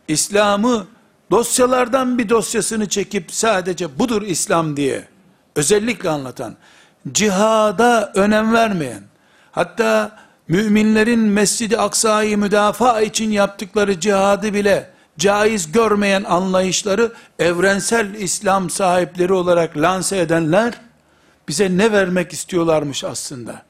İslam'ı 0.08 0.86
dosyalardan 1.30 2.18
bir 2.18 2.28
dosyasını 2.28 2.88
çekip 2.88 3.32
sadece 3.32 3.98
budur 3.98 4.22
İslam 4.22 4.76
diye 4.76 5.08
özellikle 5.56 6.10
anlatan, 6.10 6.56
cihada 7.12 8.12
önem 8.14 8.52
vermeyen, 8.52 9.02
hatta 9.52 10.18
müminlerin 10.48 11.20
Mescid-i 11.20 11.78
Aksa'yı 11.78 12.38
müdafaa 12.38 13.00
için 13.00 13.30
yaptıkları 13.30 14.00
cihadı 14.00 14.54
bile 14.54 14.90
caiz 15.18 15.72
görmeyen 15.72 16.24
anlayışları 16.24 17.12
evrensel 17.38 18.14
İslam 18.14 18.70
sahipleri 18.70 19.32
olarak 19.32 19.76
lanse 19.76 20.18
edenler 20.18 20.74
bize 21.48 21.76
ne 21.76 21.92
vermek 21.92 22.32
istiyorlarmış 22.32 23.04
aslında? 23.04 23.62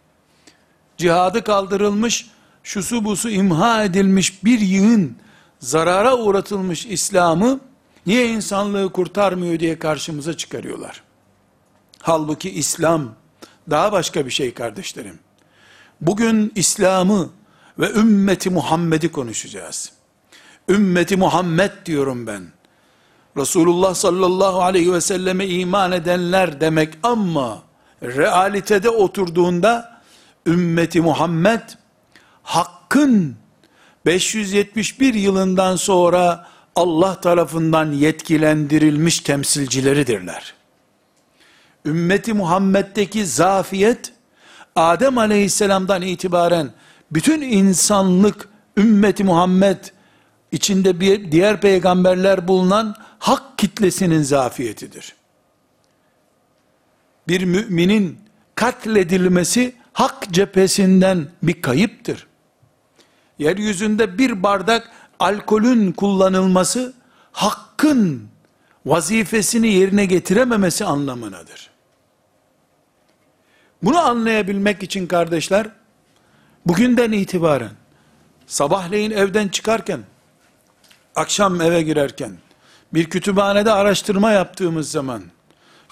Cihadı 0.96 1.44
kaldırılmış, 1.44 2.26
şusu 2.62 3.04
busu 3.04 3.30
imha 3.30 3.84
edilmiş 3.84 4.44
bir 4.44 4.60
yığın 4.60 5.16
zarara 5.60 6.16
uğratılmış 6.16 6.86
İslam'ı 6.86 7.60
niye 8.06 8.28
insanlığı 8.28 8.92
kurtarmıyor 8.92 9.60
diye 9.60 9.78
karşımıza 9.78 10.36
çıkarıyorlar. 10.36 11.05
Halbuki 12.06 12.50
İslam 12.50 13.14
daha 13.70 13.92
başka 13.92 14.26
bir 14.26 14.30
şey 14.30 14.54
kardeşlerim. 14.54 15.18
Bugün 16.00 16.52
İslam'ı 16.54 17.30
ve 17.78 17.90
ümmeti 17.90 18.50
Muhammed'i 18.50 19.12
konuşacağız. 19.12 19.92
Ümmeti 20.68 21.16
Muhammed 21.16 21.70
diyorum 21.86 22.26
ben. 22.26 22.42
Resulullah 23.36 23.94
sallallahu 23.94 24.62
aleyhi 24.62 24.92
ve 24.92 25.00
selleme 25.00 25.46
iman 25.46 25.92
edenler 25.92 26.60
demek 26.60 26.94
ama 27.02 27.62
realitede 28.02 28.90
oturduğunda 28.90 30.02
ümmeti 30.46 31.00
Muhammed 31.00 31.62
hakkın 32.42 33.36
571 34.06 35.14
yılından 35.14 35.76
sonra 35.76 36.46
Allah 36.76 37.20
tarafından 37.20 37.92
yetkilendirilmiş 37.92 39.20
temsilcileridirler. 39.20 40.55
Ümmeti 41.86 42.32
Muhammed'deki 42.32 43.26
zafiyet, 43.26 44.12
Adem 44.76 45.18
aleyhisselamdan 45.18 46.02
itibaren 46.02 46.70
bütün 47.10 47.40
insanlık 47.40 48.48
ümmeti 48.76 49.24
Muhammed 49.24 49.84
içinde 50.52 51.00
bir 51.00 51.32
diğer 51.32 51.60
peygamberler 51.60 52.48
bulunan 52.48 52.96
hak 53.18 53.58
kitlesinin 53.58 54.22
zafiyetidir. 54.22 55.14
Bir 57.28 57.44
müminin 57.44 58.18
katledilmesi 58.54 59.74
hak 59.92 60.32
cephesinden 60.32 61.28
bir 61.42 61.62
kayıptır. 61.62 62.26
Yeryüzünde 63.38 64.18
bir 64.18 64.42
bardak 64.42 64.90
alkolün 65.18 65.92
kullanılması 65.92 66.94
hakkın 67.32 68.28
vazifesini 68.86 69.72
yerine 69.72 70.06
getirememesi 70.06 70.84
anlamınadır. 70.84 71.75
Bunu 73.86 73.98
anlayabilmek 73.98 74.82
için 74.82 75.06
kardeşler, 75.06 75.66
bugünden 76.66 77.12
itibaren, 77.12 77.70
sabahleyin 78.46 79.10
evden 79.10 79.48
çıkarken, 79.48 80.00
akşam 81.14 81.60
eve 81.60 81.82
girerken, 81.82 82.32
bir 82.94 83.10
kütüphanede 83.10 83.72
araştırma 83.72 84.30
yaptığımız 84.30 84.90
zaman, 84.90 85.22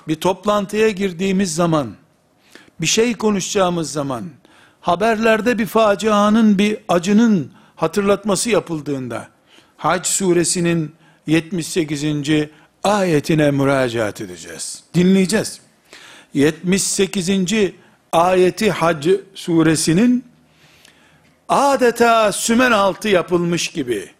bir 0.08 0.14
toplantıya 0.14 0.90
girdiğimiz 0.90 1.54
zaman, 1.54 1.94
bir 2.80 2.86
şey 2.86 3.14
konuşacağımız 3.14 3.92
zaman, 3.92 4.24
haberlerde 4.80 5.58
bir 5.58 5.66
facianın, 5.66 6.58
bir 6.58 6.78
acının 6.88 7.52
hatırlatması 7.76 8.50
yapıldığında, 8.50 9.28
Hac 9.76 10.06
suresinin 10.06 10.94
78. 11.26 12.04
ayetine 12.84 13.50
müracaat 13.50 14.20
edeceğiz. 14.20 14.84
Dinleyeceğiz. 14.94 15.60
78. 16.34 17.30
ayeti 18.14 18.70
Hac 18.70 19.08
suresinin 19.34 20.24
adeta 21.48 22.32
sümen 22.32 22.72
altı 22.72 23.08
yapılmış 23.08 23.68
gibi, 23.68 24.10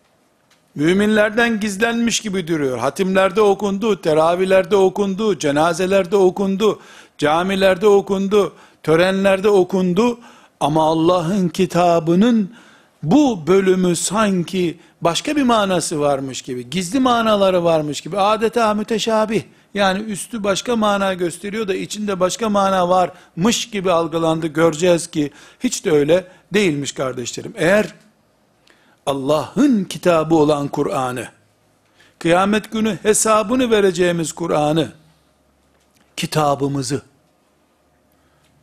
müminlerden 0.75 1.61
gizlenmiş 1.61 2.21
gibi 2.21 2.49
duruyor. 2.49 2.79
Hatimlerde 2.79 3.41
okundu, 3.41 4.01
teravihlerde 4.01 4.77
okundu, 4.77 5.39
cenazelerde 5.39 6.17
okundu, 6.17 6.81
camilerde 7.19 7.87
okundu, 7.87 8.53
törenlerde 8.83 9.49
okundu. 9.49 10.19
Ama 10.61 10.85
Allah'ın 10.85 11.49
kitabının 11.49 12.51
bu 13.03 13.47
bölümü 13.47 13.97
sanki 13.97 14.79
başka 15.01 15.37
bir 15.37 15.43
manası 15.43 16.01
varmış 16.01 16.43
gibi, 16.43 16.71
gizli 16.71 17.01
manaları 17.01 17.65
varmış 17.65 18.01
gibi, 18.01 18.19
adeta 18.19 18.75
müteşabih, 18.75 19.43
yani 19.75 20.03
üstü 20.03 20.45
başka 20.45 20.77
mana 20.77 21.15
gösteriyor 21.15 21.69
da 21.69 21.75
içinde 21.75 22.21
başka 22.21 22.49
mana 22.49 22.89
varmış 22.89 23.71
gibi 23.71 23.93
algılandı. 23.93 24.47
Göreceğiz 24.47 25.07
ki 25.07 25.31
hiç 25.61 25.85
de 25.85 25.91
öyle 25.91 26.27
değilmiş 26.55 26.93
kardeşlerim. 26.93 27.53
Eğer 27.57 27.95
Allah'ın 29.07 29.85
kitabı 29.85 30.35
olan 30.35 30.69
Kur'an'ı, 30.69 31.29
kıyamet 32.19 32.73
günü 32.73 32.99
hesabını 33.03 33.71
vereceğimiz 33.71 34.33
Kur'an'ı, 34.33 34.93
kitabımızı 36.17 37.03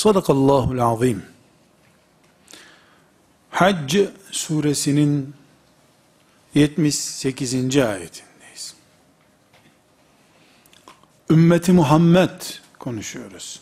Sadakallahul 0.03 0.79
azim. 0.79 1.23
Hac 3.51 3.97
suresinin 4.31 5.35
78. 6.55 7.55
ayetindeyiz. 7.77 8.75
Ümmeti 11.31 11.73
Muhammed 11.73 12.41
konuşuyoruz. 12.79 13.61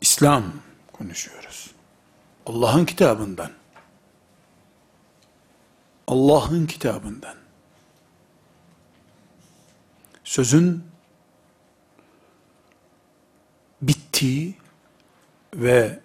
İslam 0.00 0.44
konuşuyoruz. 0.92 1.70
Allah'ın 2.46 2.84
kitabından. 2.84 3.50
Allah'ın 6.06 6.66
kitabından. 6.66 7.36
Sözün 10.24 10.93
bittiği 14.13 14.53
ve 15.55 15.99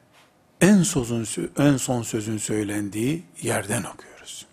en 0.60 0.82
sözün 0.82 1.50
en 1.58 1.76
son 1.76 2.02
sözün 2.02 2.38
söylendiği 2.38 3.22
yerden 3.42 3.82
okuyoruz. 3.82 4.46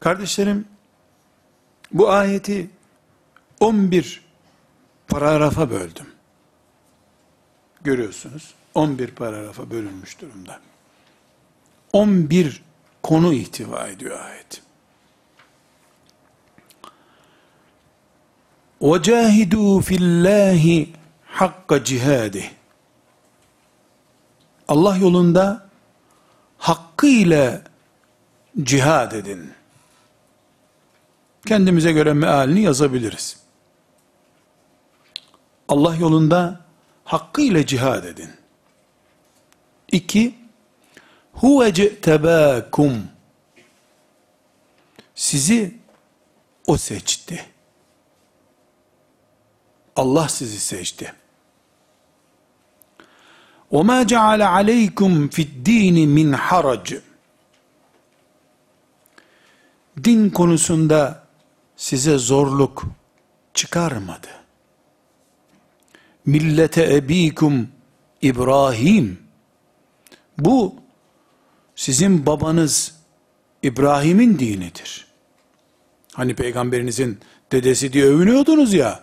Kardeşlerim 0.00 0.68
bu 1.92 2.10
ayeti 2.10 2.70
11 3.60 4.24
paragrafa 5.08 5.70
böldüm. 5.70 6.06
Görüyorsunuz 7.82 8.54
11 8.74 9.10
paragrafa 9.10 9.70
bölünmüş 9.70 10.20
durumda. 10.20 10.60
11 11.92 12.62
konu 13.02 13.34
ihtiva 13.34 13.88
ediyor 13.88 14.20
ayet. 14.20 14.62
وَجَاهِدُوا 18.80 19.82
فِي 19.82 19.96
اللّٰهِ 19.96 20.86
hakka 21.31 21.83
cihadi. 21.83 22.51
Allah 24.67 24.97
yolunda 24.97 25.69
hakkıyla 26.57 27.61
cihad 28.63 29.11
edin. 29.11 29.53
Kendimize 31.47 31.91
göre 31.91 32.13
mealini 32.13 32.61
yazabiliriz. 32.61 33.37
Allah 35.67 35.95
yolunda 35.95 36.61
hakkıyla 37.05 37.65
cihad 37.65 38.03
edin. 38.03 38.29
İki, 39.91 40.35
huve 41.33 41.73
ce'tebâkum. 41.73 43.07
Sizi 45.15 45.77
o 46.67 46.77
seçti. 46.77 47.45
Allah 49.95 50.29
sizi 50.29 50.59
seçti. 50.59 51.13
وَمَا 53.72 53.98
جَعَلَ 54.12 54.40
عَلَيْكُمْ 54.54 55.12
فِي 55.34 55.42
الدِّينِ 55.48 55.96
مِنْ 56.16 56.36
حَرَجٍ 56.36 57.00
Din 60.04 60.30
konusunda 60.30 61.26
size 61.76 62.18
zorluk 62.18 62.84
çıkarmadı. 63.54 64.28
Millete 66.26 66.94
ebikum 66.94 67.68
İbrahim 68.22 69.18
bu 70.38 70.74
sizin 71.76 72.26
babanız 72.26 72.94
İbrahim'in 73.62 74.38
dinidir. 74.38 75.06
Hani 76.12 76.34
peygamberinizin 76.34 77.18
dedesi 77.52 77.92
diye 77.92 78.04
övünüyordunuz 78.04 78.74
ya, 78.74 79.00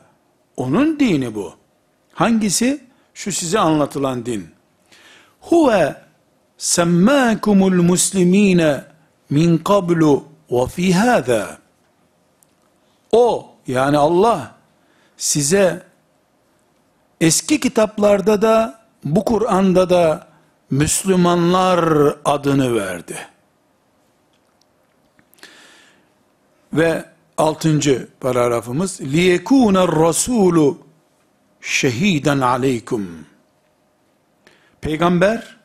onun 0.57 0.99
dini 0.99 1.35
bu. 1.35 1.53
Hangisi? 2.13 2.83
Şu 3.13 3.31
size 3.31 3.59
anlatılan 3.59 4.25
din. 4.25 4.47
Huve 5.48 5.96
semmâkumul 6.58 7.82
muslimîne 7.82 8.84
min 9.30 9.58
qablu 9.58 10.24
ve 10.50 10.66
fi 10.66 10.94
hâzâ. 10.94 11.58
O 13.12 13.50
yani 13.66 13.98
Allah 13.98 14.54
size 15.16 15.82
eski 17.20 17.60
kitaplarda 17.60 18.42
da 18.42 18.80
bu 19.04 19.24
Kur'an'da 19.24 19.90
da 19.90 20.26
Müslümanlar 20.70 22.14
adını 22.24 22.74
verdi. 22.74 23.16
Ve 26.72 27.04
altıncı 27.38 28.08
paragrafımız 28.20 29.00
liyekûne 29.00 29.78
rasûlu 29.78 30.76
şehiden 31.60 32.40
aleykum. 32.40 33.26
Peygamber 34.80 35.56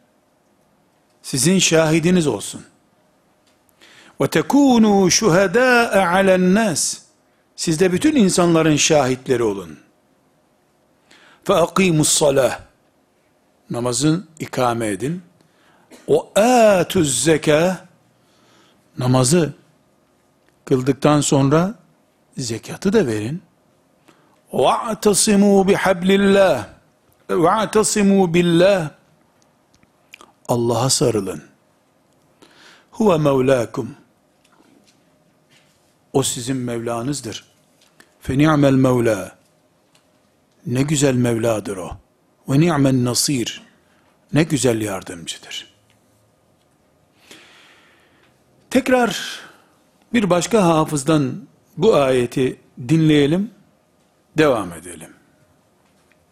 sizin 1.22 1.60
şahidiniz 1.60 2.28
olsun. 2.28 2.66
Ve 4.22 4.28
tekunu 4.28 5.12
şuhada 5.12 5.92
alen 5.94 6.54
nas. 6.54 6.98
Siz 7.56 7.80
de 7.80 7.92
bütün 7.92 8.16
insanların 8.16 8.76
şahitleri 8.76 9.44
olun. 9.44 9.80
Fe 11.44 11.54
akimus 11.54 12.10
salah. 12.10 12.60
Namazın 13.70 14.28
ikame 14.40 14.88
edin. 14.88 15.22
O 16.08 16.32
atuz 16.36 17.24
zeka 17.24 17.86
namazı 18.98 19.54
kıldıktan 20.66 21.22
sonra 21.22 21.76
zekatı 22.38 22.94
da 22.94 23.08
verin. 23.08 23.42
Ve'tasimu 24.54 25.68
bihablillah. 25.68 26.68
Ve'tasimu 27.30 28.34
billah. 28.34 29.01
Allah'a 30.52 30.90
sarılın. 30.90 31.44
Huve 32.92 33.18
mevlakum. 33.18 33.96
O 36.14 36.24
sizin 36.24 36.58
Mevlanızdır. 36.58 37.46
Fe 38.20 38.38
ni'mel 38.38 38.74
mevla. 38.74 39.38
Ne 40.66 40.82
güzel 40.82 41.16
Mevladır 41.16 41.78
o. 41.78 41.92
Ve 42.50 42.60
ni'men 42.60 43.06
nasir. 43.06 43.62
Ne 44.34 44.44
güzel 44.44 44.82
yardımcıdır. 44.82 45.74
Tekrar 48.70 49.40
bir 50.14 50.30
başka 50.30 50.64
hafızdan 50.64 51.48
bu 51.78 51.96
ayeti 51.96 52.60
dinleyelim, 52.88 53.52
devam 54.38 54.74
edelim. 54.74 55.14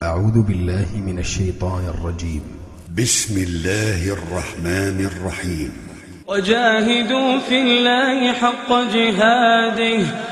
Euzu 0.02 0.48
billahi 0.48 0.98
mineşşeytanirracim. 0.98 2.69
بسم 2.98 3.38
الله 3.38 4.14
الرحمن 4.14 5.10
الرحيم. 5.12 5.72
وجاهدوا 6.28 7.40
في 7.40 7.62
الله 7.62 8.34
حق 8.34 8.72
جهاده. 8.94 10.06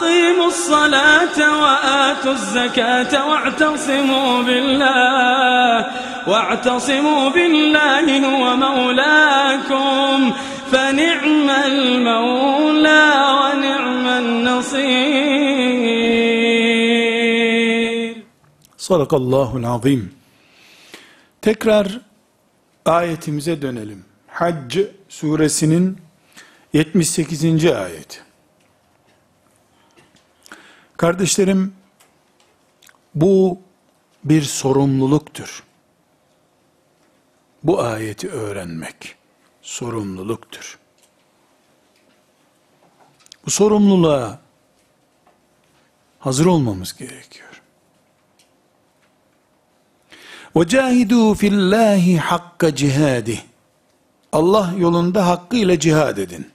فأقيموا 0.00 0.46
الصلاة 0.46 1.38
وآتوا 1.62 2.32
الزكاة 2.32 3.28
واعتصموا 3.28 4.42
بالله 4.42 5.86
واعتصموا 6.28 7.28
بالله 7.30 8.26
هو 8.26 8.56
مولاكم 8.56 10.32
فنعم 10.72 11.50
المولى 11.50 13.04
ونعم 13.40 14.06
النصير 14.08 15.36
Sadakallahul 18.78 19.66
azim. 19.66 20.10
Tekrar 21.42 22.00
ayetimize 22.84 23.62
dönelim. 23.62 24.04
Hac 24.28 24.78
suresinin 25.08 25.98
78. 26.72 27.72
ayet. 27.72 28.25
Kardeşlerim, 30.97 31.73
bu 33.15 33.59
bir 34.23 34.41
sorumluluktur. 34.41 35.63
Bu 37.63 37.81
ayeti 37.81 38.29
öğrenmek 38.29 39.15
sorumluluktur. 39.61 40.79
Bu 43.45 43.51
sorumluluğa 43.51 44.39
hazır 46.19 46.45
olmamız 46.45 46.97
gerekiyor. 46.97 47.61
وَجَاهِدُوا 50.55 51.35
فِي 51.35 51.47
اللّٰهِ 51.49 52.19
حَقَّ 52.19 52.75
cihadi. 52.75 53.43
Allah 54.31 54.73
yolunda 54.77 55.27
hakkıyla 55.27 55.79
cihad 55.79 56.17
edin. 56.17 56.51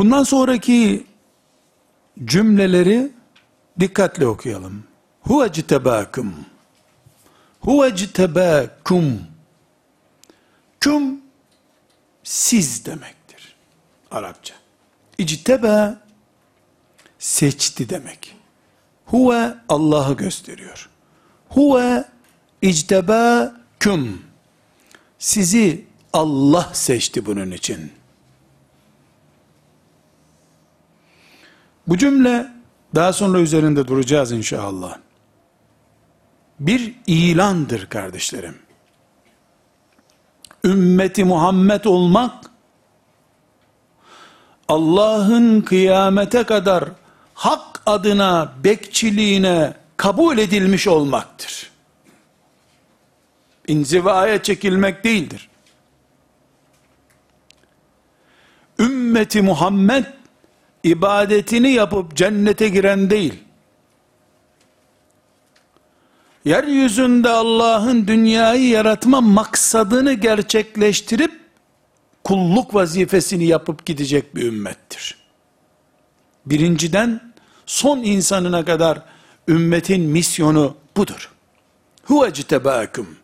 Bundan 0.00 0.22
sonraki 0.22 1.06
cümleleri 2.24 3.12
dikkatle 3.80 4.26
okuyalım. 4.26 4.84
Huve 5.20 5.52
citebâkum. 5.52 6.34
Huve 7.60 7.96
citebâkum. 7.96 9.20
Kum 10.84 11.20
siz 12.22 12.86
demektir. 12.86 13.56
Arapça. 14.10 14.54
İctebe 15.18 15.94
seçti 17.18 17.88
demek. 17.88 18.36
Huve 19.06 19.54
Allah'ı 19.68 20.16
gösteriyor. 20.16 20.88
Huve 21.48 22.04
ictebâküm. 22.62 24.22
Sizi 25.18 25.84
Allah 26.12 26.70
seçti 26.72 27.26
bunun 27.26 27.50
için. 27.50 27.99
Bu 31.90 31.98
cümle 31.98 32.46
Daha 32.94 33.12
sonra 33.12 33.40
üzerinde 33.40 33.88
duracağız 33.88 34.32
inşallah. 34.32 34.98
Bir 36.60 36.94
ilandır 37.06 37.86
kardeşlerim. 37.86 38.58
Ümmeti 40.64 41.24
Muhammed 41.24 41.84
olmak 41.84 42.50
Allah'ın 44.68 45.60
kıyamete 45.60 46.44
kadar 46.44 46.84
hak 47.34 47.82
adına 47.86 48.52
bekçiliğine 48.64 49.74
kabul 49.96 50.38
edilmiş 50.38 50.88
olmaktır. 50.88 51.70
İnzivaya 53.66 54.42
çekilmek 54.42 55.04
değildir. 55.04 55.48
Ümmeti 58.78 59.42
Muhammed 59.42 60.19
ibadetini 60.84 61.70
yapıp 61.70 62.16
cennete 62.16 62.68
giren 62.68 63.10
değil. 63.10 63.34
Yeryüzünde 66.44 67.28
Allah'ın 67.28 68.06
dünyayı 68.06 68.68
yaratma 68.68 69.20
maksadını 69.20 70.12
gerçekleştirip 70.12 71.40
kulluk 72.24 72.74
vazifesini 72.74 73.46
yapıp 73.46 73.86
gidecek 73.86 74.36
bir 74.36 74.42
ümmettir. 74.42 75.16
Birinciden 76.46 77.32
son 77.66 77.98
insanına 77.98 78.64
kadar 78.64 79.02
ümmetin 79.48 80.02
misyonu 80.02 80.76
budur. 80.96 81.30
Huvectebâküm. 82.04 83.16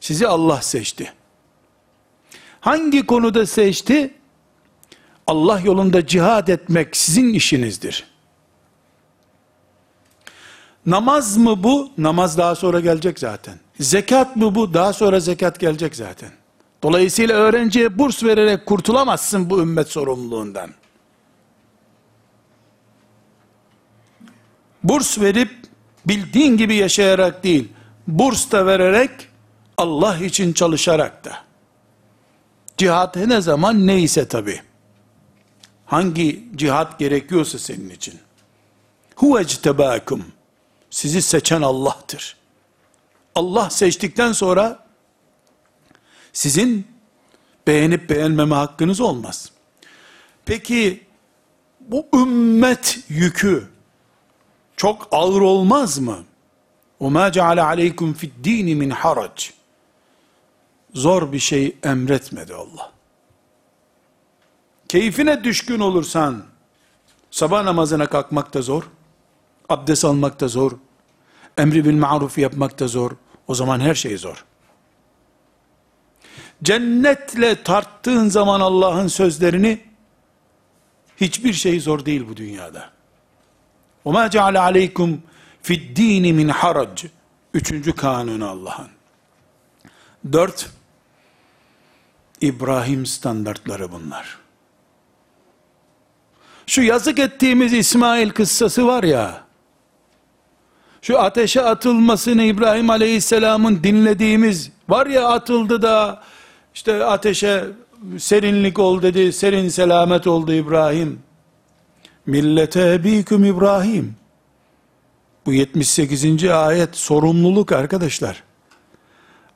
Sizi 0.00 0.28
Allah 0.28 0.62
seçti. 0.62 1.12
Hangi 2.60 3.06
konuda 3.06 3.46
seçti? 3.46 4.14
Allah 5.28 5.60
yolunda 5.60 6.06
cihad 6.06 6.48
etmek 6.48 6.96
sizin 6.96 7.32
işinizdir. 7.34 8.06
Namaz 10.86 11.36
mı 11.36 11.62
bu? 11.62 11.90
Namaz 11.98 12.38
daha 12.38 12.54
sonra 12.54 12.80
gelecek 12.80 13.18
zaten. 13.18 13.58
Zekat 13.80 14.36
mı 14.36 14.54
bu? 14.54 14.74
Daha 14.74 14.92
sonra 14.92 15.20
zekat 15.20 15.60
gelecek 15.60 15.96
zaten. 15.96 16.30
Dolayısıyla 16.82 17.36
öğrenciye 17.36 17.98
burs 17.98 18.24
vererek 18.24 18.66
kurtulamazsın 18.66 19.50
bu 19.50 19.60
ümmet 19.60 19.88
sorumluluğundan. 19.88 20.70
Burs 24.84 25.18
verip 25.20 25.50
bildiğin 26.06 26.56
gibi 26.56 26.74
yaşayarak 26.74 27.44
değil, 27.44 27.68
burs 28.06 28.50
da 28.50 28.66
vererek 28.66 29.10
Allah 29.76 30.16
için 30.16 30.52
çalışarak 30.52 31.24
da. 31.24 31.32
Cihat 32.76 33.16
ne 33.16 33.40
zaman 33.40 33.86
neyse 33.86 34.28
tabi 34.28 34.67
Hangi 35.87 36.43
cihat 36.55 36.99
gerekiyorsa 36.99 37.59
senin 37.59 37.89
için. 37.89 38.19
Huvectebâkum. 39.15 40.25
Sizi 40.89 41.21
seçen 41.21 41.61
Allah'tır. 41.61 42.37
Allah 43.35 43.69
seçtikten 43.69 44.31
sonra 44.31 44.85
sizin 46.33 46.87
beğenip 47.67 48.09
beğenmeme 48.09 48.55
hakkınız 48.55 49.01
olmaz. 49.01 49.51
Peki 50.45 51.03
bu 51.79 52.07
ümmet 52.15 52.99
yükü 53.09 53.67
çok 54.77 55.07
ağır 55.11 55.41
olmaz 55.41 55.99
mı? 55.99 56.23
وَمَا 57.01 57.31
جَعَلَ 57.31 57.59
عَلَيْكُمْ 57.59 58.13
فِي 58.13 58.29
الدِّينِ 58.29 58.67
مِنْ 58.77 58.91
حَرَجٍ 58.91 59.51
Zor 60.93 61.31
bir 61.31 61.39
şey 61.39 61.75
emretmedi 61.83 62.53
Allah. 62.53 62.91
Keyfine 64.87 65.43
düşkün 65.43 65.79
olursan, 65.79 66.43
sabah 67.31 67.63
namazına 67.63 68.05
kalkmak 68.05 68.53
da 68.53 68.61
zor, 68.61 68.83
abdest 69.69 70.05
almak 70.05 70.39
da 70.39 70.47
zor, 70.47 70.71
emri 71.57 71.85
bil 71.85 71.97
maruf 71.97 72.37
yapmak 72.37 72.79
da 72.79 72.87
zor, 72.87 73.11
o 73.47 73.55
zaman 73.55 73.79
her 73.79 73.95
şey 73.95 74.17
zor. 74.17 74.45
Cennetle 76.63 77.63
tarttığın 77.63 78.29
zaman 78.29 78.59
Allah'ın 78.59 79.07
sözlerini, 79.07 79.81
hiçbir 81.17 81.53
şey 81.53 81.79
zor 81.79 82.05
değil 82.05 82.25
bu 82.29 82.37
dünyada. 82.37 82.89
وَمَا 84.05 84.29
جَعَلَ 84.29 84.57
عَلَيْكُمْ 84.57 85.17
فِي 85.63 85.73
الدِّينِ 85.73 86.25
مِنْ 86.33 86.51
حَرَجٍ 86.51 87.07
Üçüncü 87.53 87.95
kanunu 87.95 88.49
Allah'ın. 88.49 88.89
Dört, 90.31 90.69
İbrahim 92.41 93.05
standartları 93.05 93.91
bunlar. 93.91 94.37
Şu 96.68 96.82
yazık 96.82 97.18
ettiğimiz 97.18 97.72
İsmail 97.72 98.30
kıssası 98.30 98.86
var 98.86 99.02
ya, 99.02 99.40
şu 101.02 101.18
ateşe 101.18 101.62
atılmasını 101.62 102.42
İbrahim 102.42 102.90
Aleyhisselam'ın 102.90 103.82
dinlediğimiz 103.84 104.70
var 104.88 105.06
ya 105.06 105.28
atıldı 105.28 105.82
da 105.82 106.22
işte 106.74 107.04
ateşe 107.04 107.64
serinlik 108.18 108.78
ol 108.78 109.02
dedi, 109.02 109.32
serin 109.32 109.68
selamet 109.68 110.26
oldu 110.26 110.52
İbrahim. 110.52 111.20
Millete 112.26 112.92
ebiküm 112.92 113.44
İbrahim. 113.44 114.16
Bu 115.46 115.52
78. 115.52 116.44
ayet 116.44 116.96
sorumluluk 116.96 117.72
arkadaşlar. 117.72 118.42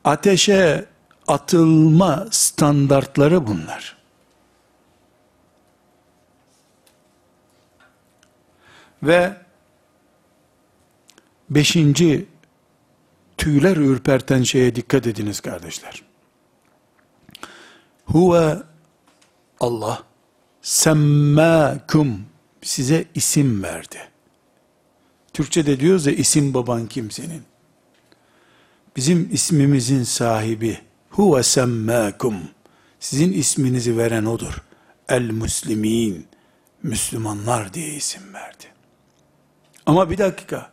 Ateşe 0.04 0.84
atılma 1.26 2.26
standartları 2.30 3.46
bunlar. 3.46 4.01
Ve 9.02 9.36
beşinci 11.50 12.26
tüyler 13.38 13.76
ürperten 13.76 14.42
şeye 14.42 14.74
dikkat 14.74 15.06
ediniz 15.06 15.40
kardeşler. 15.40 16.02
Huve 18.04 18.62
Allah 19.60 20.02
semmâkum 20.62 22.20
size 22.62 23.04
isim 23.14 23.62
verdi. 23.62 23.98
Türkçe'de 25.32 25.80
diyoruz 25.80 26.06
ya 26.06 26.12
isim 26.12 26.54
baban 26.54 26.86
kim 26.86 27.10
senin? 27.10 27.42
Bizim 28.96 29.28
ismimizin 29.32 30.02
sahibi 30.02 30.78
huve 31.10 31.42
semmâkum 31.42 32.36
sizin 33.00 33.32
isminizi 33.32 33.98
veren 33.98 34.24
odur. 34.24 34.62
El 35.08 35.30
muslimin 35.30 36.26
Müslümanlar 36.82 37.74
diye 37.74 37.94
isim 37.94 38.34
verdi. 38.34 38.71
Ama 39.86 40.10
bir 40.10 40.18
dakika 40.18 40.70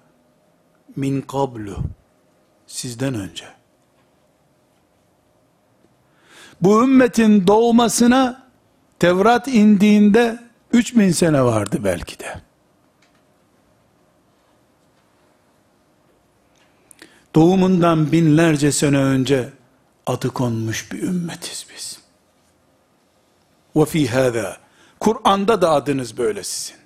min 0.95 1.22
kablu 1.22 1.78
sizden 2.68 3.14
önce 3.14 3.45
bu 6.62 6.84
ümmetin 6.84 7.47
doğmasına 7.47 8.49
Tevrat 8.99 9.47
indiğinde 9.47 10.39
3000 10.74 11.12
sene 11.12 11.43
vardı 11.43 11.78
belki 11.84 12.20
de. 12.20 12.41
Doğumundan 17.36 18.12
binlerce 18.12 18.72
sene 18.72 18.97
önce 18.97 19.49
adı 20.05 20.30
konmuş 20.30 20.91
bir 20.91 21.03
ümmetiz 21.03 21.68
biz. 21.76 21.99
Ve 23.76 23.86
fi 23.86 24.10
Kur'an'da 24.99 25.62
da 25.62 25.70
adınız 25.72 26.18
böyle 26.18 26.43
sizin. 26.43 26.80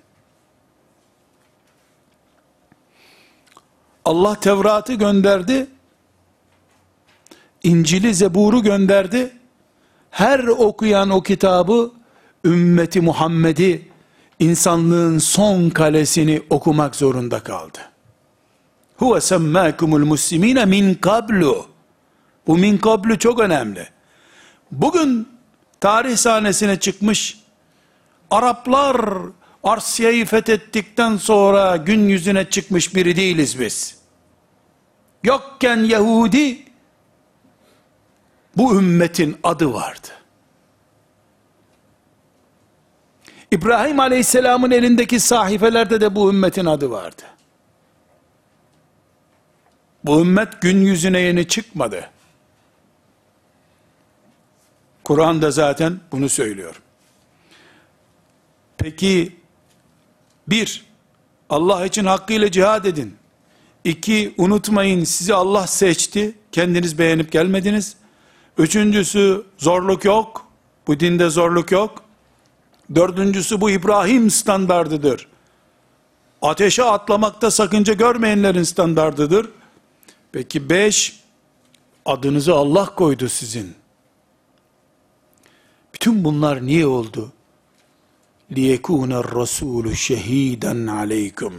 Allah 4.04 4.40
Tevrat'ı 4.40 4.94
gönderdi. 4.94 5.66
İncil'i, 7.62 8.14
Zebur'u 8.14 8.62
gönderdi. 8.62 9.32
Her 10.10 10.38
okuyan 10.38 11.10
o 11.10 11.22
kitabı 11.22 11.92
ümmeti 12.44 13.00
Muhammed'i 13.00 13.88
insanlığın 14.38 15.18
son 15.18 15.70
kalesini 15.70 16.42
okumak 16.50 16.96
zorunda 16.96 17.40
kaldı. 17.40 17.78
Huve 18.96 19.20
semmâkumul 19.20 20.04
muslimine 20.04 20.64
min 20.64 20.94
kablu. 20.94 21.66
Bu 22.46 22.58
min 22.58 22.78
kablu 22.78 23.18
çok 23.18 23.40
önemli. 23.40 23.88
Bugün 24.72 25.28
tarih 25.80 26.16
sahnesine 26.16 26.80
çıkmış 26.80 27.44
Araplar 28.30 28.96
Arsya'yı 29.64 30.26
fethettikten 30.26 31.16
sonra 31.16 31.76
gün 31.76 32.08
yüzüne 32.08 32.50
çıkmış 32.50 32.94
biri 32.94 33.16
değiliz 33.16 33.60
biz. 33.60 33.98
Yokken 35.24 35.76
Yahudi 35.76 36.62
bu 38.56 38.78
ümmetin 38.78 39.36
adı 39.42 39.72
vardı. 39.72 40.08
İbrahim 43.50 44.00
Aleyhisselam'ın 44.00 44.70
elindeki 44.70 45.20
sahifelerde 45.20 46.00
de 46.00 46.14
bu 46.14 46.30
ümmetin 46.30 46.66
adı 46.66 46.90
vardı. 46.90 47.22
Bu 50.04 50.20
ümmet 50.20 50.62
gün 50.62 50.80
yüzüne 50.84 51.20
yeni 51.20 51.48
çıkmadı. 51.48 52.10
Kur'an 55.04 55.42
da 55.42 55.50
zaten 55.50 56.00
bunu 56.12 56.28
söylüyor. 56.28 56.82
Peki 58.78 59.43
bir 60.48 60.84
Allah 61.50 61.86
için 61.86 62.04
hakkıyla 62.04 62.50
cihad 62.50 62.84
edin. 62.84 63.16
İki, 63.84 64.34
unutmayın 64.38 65.04
sizi 65.04 65.34
Allah 65.34 65.66
seçti. 65.66 66.34
Kendiniz 66.52 66.98
beğenip 66.98 67.32
gelmediniz. 67.32 67.96
Üçüncüsü 68.58 69.44
zorluk 69.58 70.04
yok. 70.04 70.46
Bu 70.86 71.00
dinde 71.00 71.30
zorluk 71.30 71.72
yok. 71.72 72.02
Dördüncüsü 72.94 73.60
bu 73.60 73.70
İbrahim 73.70 74.30
standardıdır. 74.30 75.28
Ateşe 76.42 76.84
atlamakta 76.84 77.50
sakınca 77.50 77.92
görmeyenlerin 77.92 78.62
standardıdır. 78.62 79.50
Peki 80.32 80.70
beş, 80.70 81.20
adınızı 82.04 82.54
Allah 82.54 82.94
koydu 82.94 83.28
sizin. 83.28 83.74
Bütün 85.94 86.24
bunlar 86.24 86.66
niye 86.66 86.86
oldu? 86.86 87.32
لِيَكُونَ 88.51 89.11
الرَّسُولُ 89.23 89.85
شَهِيدًا 89.95 90.73
عَلَيْكُمْ 90.91 91.53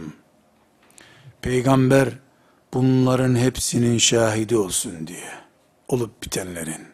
Peygamber 1.41 2.09
bunların 2.73 3.35
hepsinin 3.35 3.97
şahidi 3.97 4.57
olsun 4.57 5.07
diye. 5.07 5.31
Olup 5.87 6.23
bitenlerin. 6.23 6.87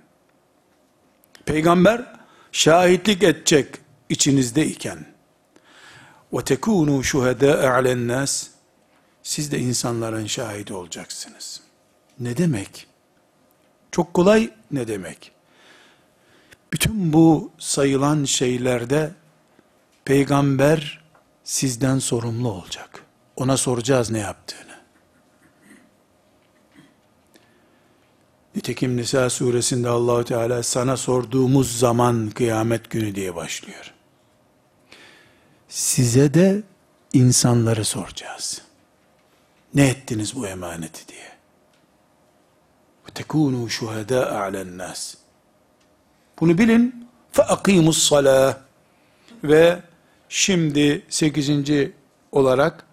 Peygamber 1.45 2.15
şahitlik 2.51 3.23
edecek 3.23 3.67
içinizdeyken. 4.09 5.05
وَتَكُونُوا 6.33 7.03
شُهَدَاءَ 7.03 7.61
عَلَى 7.65 7.93
النَّاسِ 7.93 8.47
Siz 9.23 9.51
de 9.51 9.59
insanların 9.59 10.27
şahidi 10.27 10.73
olacaksınız. 10.73 11.61
Ne 12.19 12.37
demek? 12.37 12.87
Çok 13.91 14.13
kolay 14.13 14.49
ne 14.71 14.87
demek? 14.87 15.31
Bütün 16.73 17.13
bu 17.13 17.51
sayılan 17.57 18.23
şeylerde 18.23 19.11
Peygamber 20.04 21.04
sizden 21.44 21.98
sorumlu 21.98 22.52
olacak. 22.52 23.04
Ona 23.36 23.56
soracağız 23.56 24.10
ne 24.10 24.18
yaptığını. 24.18 24.72
Nitekim 28.56 28.96
Nisa 28.96 29.30
suresinde 29.30 29.88
Allahu 29.88 30.24
Teala 30.24 30.62
sana 30.62 30.96
sorduğumuz 30.96 31.78
zaman 31.78 32.30
kıyamet 32.30 32.90
günü 32.90 33.14
diye 33.14 33.34
başlıyor. 33.34 33.94
Size 35.68 36.34
de 36.34 36.62
insanları 37.12 37.84
soracağız. 37.84 38.62
Ne 39.74 39.88
ettiniz 39.88 40.36
bu 40.36 40.46
emaneti 40.46 41.08
diye. 41.08 41.32
Tekunu 43.14 43.70
şuhada 43.70 44.40
alen 44.40 44.78
nas. 44.78 45.14
Bunu 46.40 46.58
bilin. 46.58 47.08
Fe 47.32 47.42
akimus 47.42 48.08
salah 48.08 48.56
ve 49.44 49.82
Şimdi 50.34 51.06
sekizinci 51.08 51.92
olarak 52.32 52.86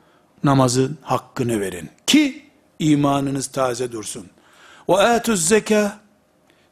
namazın 0.43 0.97
hakkını 1.01 1.59
verin. 1.59 1.89
Ki 2.07 2.45
imanınız 2.79 3.47
taze 3.47 3.91
dursun. 3.91 4.29
Ve 4.89 5.15
etüz 5.15 5.47
zeka 5.47 5.99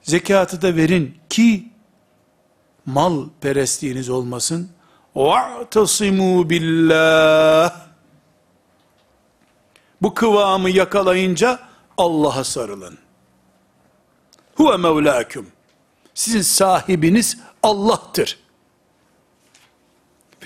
zekatı 0.02 0.62
da 0.62 0.76
verin 0.76 1.18
ki 1.30 1.68
mal 2.86 3.26
perestliğiniz 3.42 4.10
olmasın. 4.10 4.70
Ve'tasimu 5.16 6.50
billah 6.50 7.88
bu 10.02 10.14
kıvamı 10.14 10.70
yakalayınca 10.70 11.60
Allah'a 11.98 12.44
sarılın. 12.44 12.98
Huve 14.56 14.78
mevlâküm. 14.78 15.48
Sizin 16.14 16.42
sahibiniz 16.42 17.38
Allah'tır. 17.64 18.47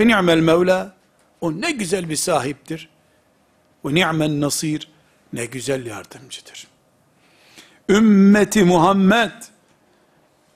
Fe 0.02 0.08
ni'mel 0.08 0.40
mevla. 0.40 0.94
O 1.42 1.52
ne 1.62 1.72
güzel 1.72 2.10
bir 2.10 2.16
sahiptir. 2.16 2.90
Ve 3.86 3.96
ni'men 3.96 4.42
nasir. 4.42 4.88
Ne 5.34 5.46
güzel 5.46 5.86
yardımcıdır. 5.86 6.68
Ümmeti 7.90 8.64
Muhammed 8.64 9.32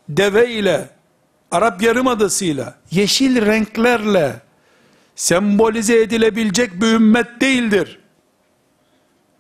deve 0.09 0.51
ile 0.51 0.89
Arap 1.51 1.81
Yarımadası'yla 1.81 2.75
yeşil 2.91 3.45
renklerle 3.45 4.41
sembolize 5.15 6.01
edilebilecek 6.01 6.81
bir 6.81 6.87
ümmet 6.87 7.41
değildir. 7.41 7.99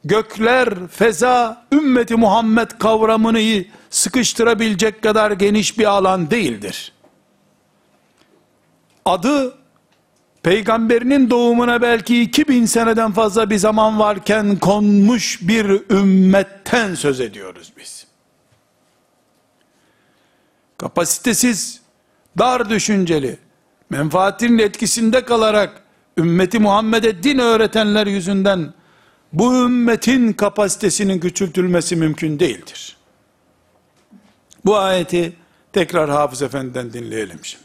Gökler, 0.03 0.87
feza, 0.87 1.65
ümmeti 1.71 2.15
Muhammed 2.15 2.71
kavramını 2.71 3.63
sıkıştırabilecek 3.89 5.01
kadar 5.03 5.31
geniş 5.31 5.77
bir 5.77 5.85
alan 5.85 6.31
değildir. 6.31 6.93
Adı 9.05 9.64
peygamberinin 10.45 11.29
doğumuna 11.29 11.81
belki 11.81 12.21
2000 12.21 12.65
seneden 12.65 13.11
fazla 13.11 13.49
bir 13.49 13.57
zaman 13.57 13.99
varken 13.99 14.55
konmuş 14.55 15.39
bir 15.41 15.91
ümmetten 15.91 16.95
söz 16.95 17.19
ediyoruz 17.19 17.73
biz. 17.77 18.07
Kapasitesiz, 20.77 21.81
dar 22.37 22.69
düşünceli, 22.69 23.37
menfaatinin 23.89 24.59
etkisinde 24.59 25.25
kalarak 25.25 25.81
ümmeti 26.17 26.59
Muhammed'e 26.59 27.23
din 27.23 27.39
öğretenler 27.39 28.07
yüzünden 28.07 28.73
bu 29.33 29.65
ümmetin 29.65 30.33
kapasitesinin 30.33 31.19
küçültülmesi 31.19 31.95
mümkün 31.95 32.39
değildir. 32.39 32.97
Bu 34.65 34.77
ayeti 34.77 35.33
tekrar 35.73 36.09
Hafız 36.09 36.41
Efendi'den 36.41 36.93
dinleyelim 36.93 37.39
şimdi. 37.43 37.64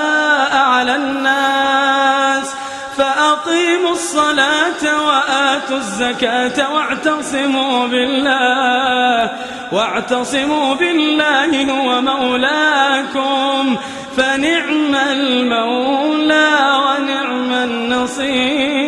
فأقيموا 3.50 3.92
الصلاة 3.92 4.82
وآتوا 5.06 5.76
الزكاة 5.76 6.74
واعتصموا 6.74 7.86
بالله 7.86 9.30
واعتصموا 9.72 10.74
بالله 10.74 11.50
هو 11.72 12.00
مولاكم 12.02 13.76
فنعم 14.16 14.94
المولى 14.94 16.52
ونعم 16.84 17.52
النصير 17.68 18.86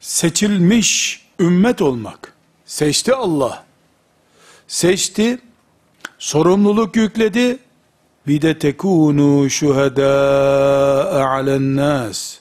Seçilmiş 0.00 1.20
ümmet 1.40 1.82
olmak. 1.82 2.34
Seçti 2.66 3.14
Allah. 3.14 3.64
Seçti, 4.68 5.38
sorumluluk 6.18 6.96
yükledi. 6.96 7.58
bir 8.27 8.41
de 8.41 8.59
tekunu 8.59 9.49
şuhedâ 9.49 10.11
alennâs. 11.29 12.37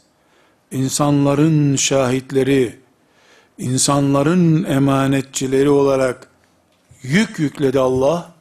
İnsanların 0.70 1.76
şahitleri, 1.76 2.78
insanların 3.58 4.64
emanetçileri 4.64 5.70
olarak 5.70 6.28
yük 7.02 7.38
yükledi 7.38 7.78
Allah. 7.80 8.32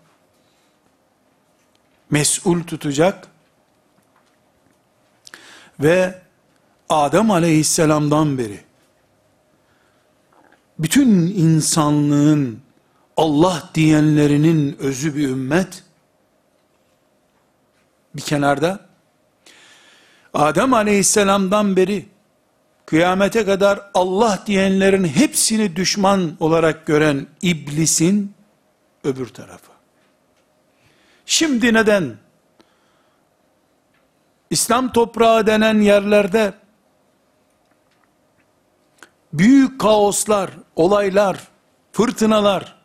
Mesul 2.12 2.64
tutacak. 2.64 3.28
Ve 5.80 6.22
Adem 6.90 7.32
aleyhisselamdan 7.32 8.38
beri 8.38 8.60
bütün 10.80 11.10
insanlığın 11.22 12.60
Allah 13.18 13.70
diyenlerinin 13.76 14.78
özü 14.80 15.16
bir 15.16 15.30
ümmet 15.30 15.84
bir 18.16 18.22
kenarda 18.22 18.80
Adem 20.34 20.74
aleyhisselamdan 20.74 21.76
beri 21.76 22.06
kıyamete 22.86 23.46
kadar 23.46 23.92
Allah 23.94 24.44
diyenlerin 24.46 25.04
hepsini 25.04 25.76
düşman 25.76 26.38
olarak 26.40 26.86
gören 26.86 27.28
iblisin 27.42 28.34
öbür 29.04 29.28
tarafı. 29.28 29.72
Şimdi 31.26 31.74
neden 31.74 32.18
İslam 34.50 34.92
toprağı 34.92 35.48
denen 35.48 35.82
yerlerde 35.82 36.54
büyük 39.34 39.82
kaoslar, 39.82 40.50
olaylar, 40.76 41.48
fırtınalar 41.92 42.76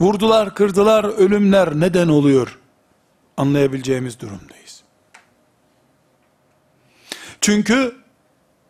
vurdular, 0.00 0.54
kırdılar, 0.54 1.04
ölümler 1.04 1.80
neden 1.80 2.08
oluyor? 2.08 2.58
Anlayabileceğimiz 3.36 4.20
durumdayız. 4.20 4.65
Çünkü 7.46 7.96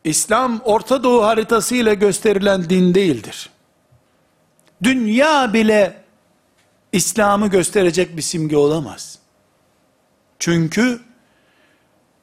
İslam 0.05 0.61
Orta 0.65 1.03
Doğu 1.03 1.25
haritası 1.25 1.75
ile 1.75 1.95
gösterilen 1.95 2.71
din 2.71 2.95
değildir. 2.95 3.51
Dünya 4.83 5.53
bile 5.53 6.03
İslam'ı 6.93 7.49
gösterecek 7.49 8.17
bir 8.17 8.23
simge 8.23 8.57
olamaz. 8.57 9.19
Çünkü 10.39 11.01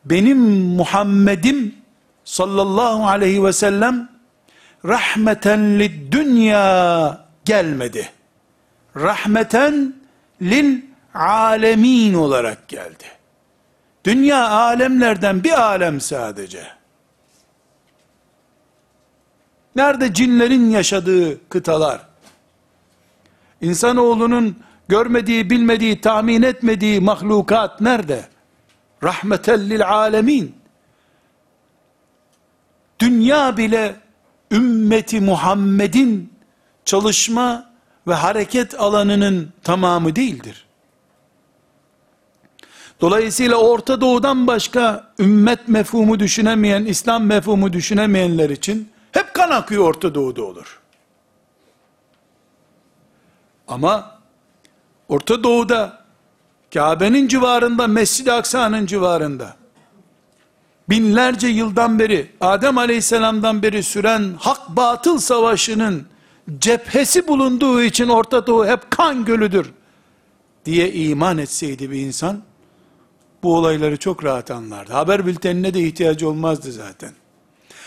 benim 0.05 0.37
Muhammed'im 0.75 1.75
sallallahu 2.23 3.07
aleyhi 3.07 3.43
ve 3.43 3.53
sellem 3.53 4.09
rahmeten 4.85 5.79
lid 5.79 6.11
dünya 6.11 7.27
gelmedi. 7.45 8.09
Rahmeten 8.95 9.95
lil 10.41 10.81
alemin 11.13 12.13
olarak 12.13 12.67
geldi. 12.67 13.12
Dünya 14.05 14.49
alemlerden 14.49 15.43
bir 15.43 15.61
alem 15.61 16.01
sadece. 16.01 16.67
Nerede 19.75 20.13
cinlerin 20.13 20.69
yaşadığı 20.69 21.49
kıtalar? 21.49 22.01
İnsanoğlunun 23.61 24.59
görmediği, 24.87 25.49
bilmediği, 25.49 26.01
tahmin 26.01 26.41
etmediği 26.41 26.99
mahlukat 26.99 27.81
nerede? 27.81 28.25
Rahmeten 29.03 29.69
lil 29.69 29.87
alemin. 29.87 30.55
Dünya 32.99 33.57
bile 33.57 33.95
ümmeti 34.51 35.21
Muhammed'in 35.21 36.33
çalışma 36.85 37.73
ve 38.07 38.13
hareket 38.13 38.79
alanının 38.79 39.53
tamamı 39.63 40.15
değildir. 40.15 40.65
Dolayısıyla 43.03 43.55
Orta 43.55 44.01
Doğu'dan 44.01 44.47
başka 44.47 45.11
ümmet 45.19 45.67
mefhumu 45.67 46.19
düşünemeyen, 46.19 46.85
İslam 46.85 47.25
mefhumu 47.25 47.73
düşünemeyenler 47.73 48.49
için 48.49 48.89
hep 49.11 49.33
kan 49.33 49.49
akıyor 49.51 49.83
Orta 49.83 50.15
Doğu'da 50.15 50.43
olur. 50.43 50.81
Ama 53.67 54.19
Orta 55.09 55.43
Doğu'da 55.43 56.03
Kabe'nin 56.73 57.27
civarında, 57.27 57.87
Mescid-i 57.87 58.31
Aksa'nın 58.31 58.85
civarında 58.85 59.55
binlerce 60.89 61.47
yıldan 61.47 61.99
beri 61.99 62.31
Adem 62.41 62.77
Aleyhisselam'dan 62.77 63.63
beri 63.63 63.83
süren 63.83 64.33
hak 64.39 64.69
batıl 64.69 65.17
savaşının 65.17 66.05
cephesi 66.59 67.27
bulunduğu 67.27 67.81
için 67.81 68.09
Orta 68.09 68.47
Doğu 68.47 68.65
hep 68.65 68.91
kan 68.91 69.25
gölüdür 69.25 69.71
diye 70.65 70.93
iman 70.93 71.37
etseydi 71.37 71.91
bir 71.91 71.99
insan 71.99 72.43
bu 73.43 73.55
olayları 73.55 73.97
çok 73.97 74.23
rahat 74.23 74.51
anlardı. 74.51 74.93
Haber 74.93 75.25
bültenine 75.25 75.73
de 75.73 75.79
ihtiyacı 75.79 76.29
olmazdı 76.29 76.71
zaten. 76.71 77.11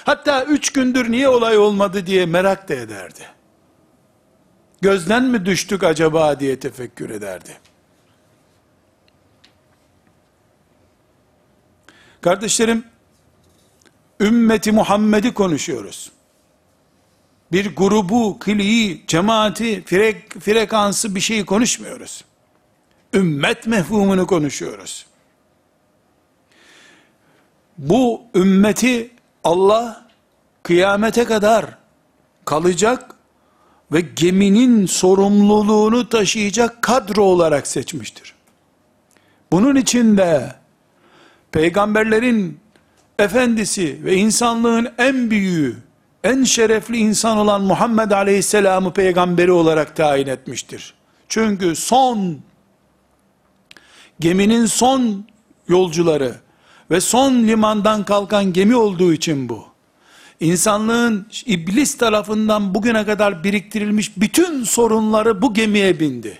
Hatta 0.04 0.44
üç 0.44 0.72
gündür 0.72 1.10
niye 1.10 1.28
olay 1.28 1.58
olmadı 1.58 2.06
diye 2.06 2.26
merak 2.26 2.68
da 2.68 2.74
ederdi. 2.74 3.20
Gözden 4.80 5.24
mi 5.24 5.46
düştük 5.46 5.84
acaba 5.84 6.40
diye 6.40 6.60
tefekkür 6.60 7.10
ederdi. 7.10 7.58
Kardeşlerim, 12.20 12.84
ümmeti 14.20 14.72
Muhammed'i 14.72 15.34
konuşuyoruz. 15.34 16.12
Bir 17.52 17.76
grubu, 17.76 18.38
kliği, 18.38 19.04
cemaati, 19.06 19.84
frek, 19.84 20.40
frekansı 20.40 21.14
bir 21.14 21.20
şeyi 21.20 21.46
konuşmuyoruz. 21.46 22.24
Ümmet 23.14 23.66
mefhumunu 23.66 24.26
konuşuyoruz. 24.26 25.06
Bu 27.78 28.22
ümmeti 28.34 29.10
Allah 29.44 30.06
kıyamete 30.62 31.24
kadar 31.24 31.78
kalacak 32.44 33.14
ve 33.92 34.00
geminin 34.00 34.86
sorumluluğunu 34.86 36.08
taşıyacak 36.08 36.82
kadro 36.82 37.22
olarak 37.22 37.66
seçmiştir. 37.66 38.34
Bunun 39.52 39.76
içinde 39.76 40.54
peygamberlerin 41.52 42.60
efendisi 43.18 44.04
ve 44.04 44.16
insanlığın 44.16 44.88
en 44.98 45.30
büyüğü, 45.30 45.76
en 46.24 46.44
şerefli 46.44 46.96
insan 46.96 47.38
olan 47.38 47.62
Muhammed 47.62 48.10
Aleyhisselam'ı 48.10 48.92
peygamberi 48.92 49.52
olarak 49.52 49.96
tayin 49.96 50.26
etmiştir. 50.26 50.94
Çünkü 51.28 51.76
son 51.76 52.38
geminin 54.20 54.66
son 54.66 55.24
yolcuları 55.68 56.34
ve 56.90 57.00
son 57.00 57.34
limandan 57.34 58.04
kalkan 58.04 58.52
gemi 58.52 58.76
olduğu 58.76 59.12
için 59.12 59.48
bu. 59.48 59.64
İnsanlığın 60.40 61.26
iblis 61.46 61.98
tarafından 61.98 62.74
bugüne 62.74 63.06
kadar 63.06 63.44
biriktirilmiş 63.44 64.16
bütün 64.16 64.64
sorunları 64.64 65.42
bu 65.42 65.54
gemiye 65.54 66.00
bindi. 66.00 66.38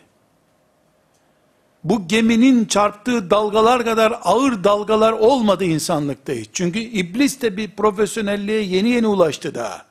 Bu 1.84 2.08
geminin 2.08 2.64
çarptığı 2.64 3.30
dalgalar 3.30 3.84
kadar 3.84 4.14
ağır 4.24 4.64
dalgalar 4.64 5.12
olmadı 5.12 5.64
insanlıkta 5.64 6.32
hiç. 6.32 6.50
Çünkü 6.52 6.78
iblis 6.78 7.42
de 7.42 7.56
bir 7.56 7.70
profesyonelliğe 7.70 8.62
yeni 8.62 8.88
yeni 8.88 9.06
ulaştı 9.06 9.54
daha. 9.54 9.86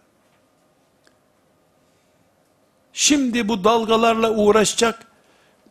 Şimdi 2.94 3.48
bu 3.48 3.64
dalgalarla 3.64 4.32
uğraşacak, 4.32 5.08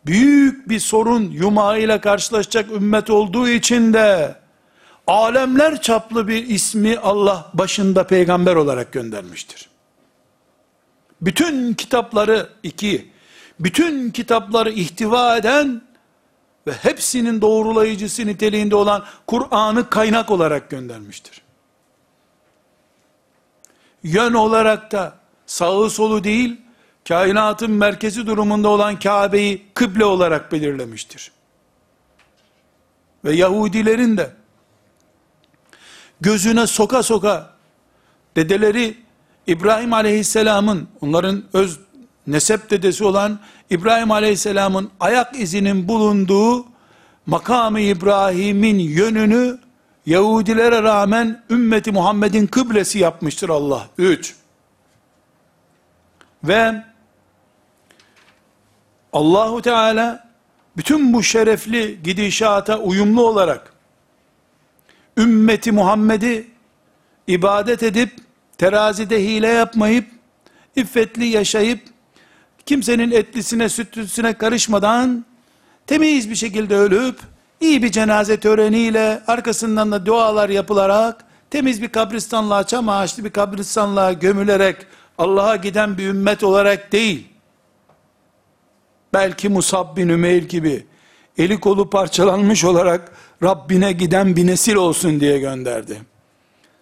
büyük 0.05 0.69
bir 0.69 0.79
sorun 0.79 1.31
yumağıyla 1.31 2.01
karşılaşacak 2.01 2.71
ümmet 2.71 3.09
olduğu 3.09 3.49
için 3.49 3.93
de, 3.93 4.35
alemler 5.07 5.81
çaplı 5.81 6.27
bir 6.27 6.47
ismi 6.47 6.97
Allah 6.97 7.51
başında 7.53 8.07
peygamber 8.07 8.55
olarak 8.55 8.91
göndermiştir. 8.91 9.69
Bütün 11.21 11.73
kitapları 11.73 12.49
iki, 12.63 13.11
bütün 13.59 14.09
kitapları 14.11 14.71
ihtiva 14.71 15.37
eden 15.37 15.81
ve 16.67 16.71
hepsinin 16.71 17.41
doğrulayıcısı 17.41 18.27
niteliğinde 18.27 18.75
olan 18.75 19.03
Kur'an'ı 19.27 19.89
kaynak 19.89 20.31
olarak 20.31 20.69
göndermiştir. 20.69 21.41
Yön 24.03 24.33
olarak 24.33 24.91
da 24.91 25.13
sağı 25.45 25.89
solu 25.89 26.23
değil, 26.23 26.61
kainatın 27.07 27.71
merkezi 27.71 28.27
durumunda 28.27 28.69
olan 28.69 28.99
Kabe'yi 28.99 29.65
kıble 29.73 30.05
olarak 30.05 30.51
belirlemiştir. 30.51 31.31
Ve 33.25 33.33
Yahudilerin 33.33 34.17
de 34.17 34.29
gözüne 36.25 36.67
soka 36.67 37.03
soka 37.03 37.49
dedeleri 38.35 38.97
İbrahim 39.47 39.93
Aleyhisselam'ın 39.93 40.87
onların 41.01 41.43
öz 41.53 41.79
nesep 42.27 42.69
dedesi 42.69 43.03
olan 43.03 43.39
İbrahim 43.69 44.11
Aleyhisselam'ın 44.11 44.89
ayak 44.99 45.39
izinin 45.39 45.87
bulunduğu 45.87 46.65
makamı 47.25 47.79
İbrahim'in 47.79 48.79
yönünü 48.79 49.59
Yahudilere 50.05 50.83
rağmen 50.83 51.43
ümmeti 51.49 51.91
Muhammed'in 51.91 52.47
kıblesi 52.47 52.99
yapmıştır 52.99 53.49
Allah. 53.49 53.87
Üç. 53.97 54.35
Ve 56.43 56.83
Allahu 59.13 59.61
Teala 59.61 60.29
bütün 60.77 61.13
bu 61.13 61.23
şerefli 61.23 62.03
gidişata 62.03 62.77
uyumlu 62.77 63.27
olarak 63.27 63.74
ümmeti 65.17 65.71
Muhammed'i 65.71 66.47
ibadet 67.27 67.83
edip 67.83 68.11
terazide 68.57 69.23
hile 69.23 69.47
yapmayıp 69.47 70.05
iffetli 70.75 71.25
yaşayıp 71.25 71.79
kimsenin 72.65 73.11
etlisine 73.11 73.69
sütlüsüne 73.69 74.33
karışmadan 74.33 75.25
temiz 75.87 76.29
bir 76.29 76.35
şekilde 76.35 76.75
ölüp 76.75 77.19
iyi 77.61 77.83
bir 77.83 77.91
cenaze 77.91 78.39
töreniyle 78.39 79.23
arkasından 79.27 79.91
da 79.91 80.05
dualar 80.05 80.49
yapılarak 80.49 81.25
temiz 81.49 81.81
bir 81.81 81.89
kabristanlığa 81.89 82.63
çam 82.63 82.89
ağaçlı 82.89 83.23
bir 83.23 83.29
kabristanlığa 83.29 84.13
gömülerek 84.13 84.75
Allah'a 85.17 85.55
giden 85.55 85.97
bir 85.97 86.07
ümmet 86.07 86.43
olarak 86.43 86.91
değil 86.91 87.27
belki 89.13 89.49
Musab 89.49 89.97
bin 89.97 90.09
Ümeyr 90.09 90.43
gibi 90.43 90.85
eli 91.37 91.59
kolu 91.59 91.89
parçalanmış 91.89 92.63
olarak 92.63 93.11
Rabbine 93.43 93.91
giden 93.91 94.35
bir 94.35 94.47
nesil 94.47 94.75
olsun 94.75 95.19
diye 95.19 95.39
gönderdi. 95.39 96.01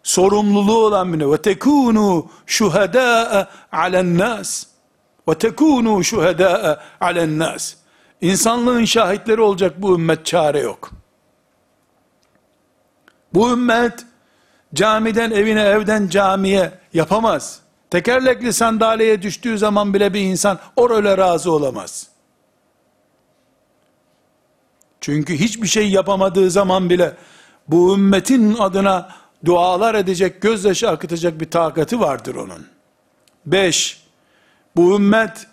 Sorumluluğu 0.03 0.85
olan 0.85 1.13
bir 1.13 1.37
tekunu 1.37 2.29
şuhada 2.45 3.49
alen 3.71 4.17
nas 4.17 4.65
ve 5.29 5.35
tekunu 5.35 6.03
şuhada 6.03 6.81
alen 7.01 7.39
nas. 7.39 7.75
İnsanlığın 8.21 8.85
şahitleri 8.85 9.41
olacak 9.41 9.73
bu 9.77 9.95
ümmet 9.95 10.25
çare 10.25 10.59
yok. 10.59 10.91
Bu 13.33 13.51
ümmet 13.51 14.05
camiden 14.73 15.31
evine 15.31 15.63
evden 15.63 16.07
camiye 16.07 16.71
yapamaz. 16.93 17.59
Tekerlekli 17.89 18.53
sandalyeye 18.53 19.21
düştüğü 19.21 19.57
zaman 19.57 19.93
bile 19.93 20.13
bir 20.13 20.21
insan 20.21 20.59
o 20.75 20.89
role 20.89 21.17
razı 21.17 21.51
olamaz. 21.51 22.12
Çünkü 25.03 25.39
hiçbir 25.39 25.67
şey 25.67 25.89
yapamadığı 25.89 26.51
zaman 26.51 26.89
bile 26.89 27.15
bu 27.67 27.95
ümmetin 27.95 28.53
adına 28.53 29.09
dualar 29.45 29.95
edecek, 29.95 30.41
gözyaşı 30.41 30.89
akıtacak 30.89 31.41
bir 31.41 31.51
takati 31.51 31.99
vardır 31.99 32.35
onun. 32.35 32.65
Beş, 33.45 34.03
bu 34.75 34.95
ümmet 34.95 35.47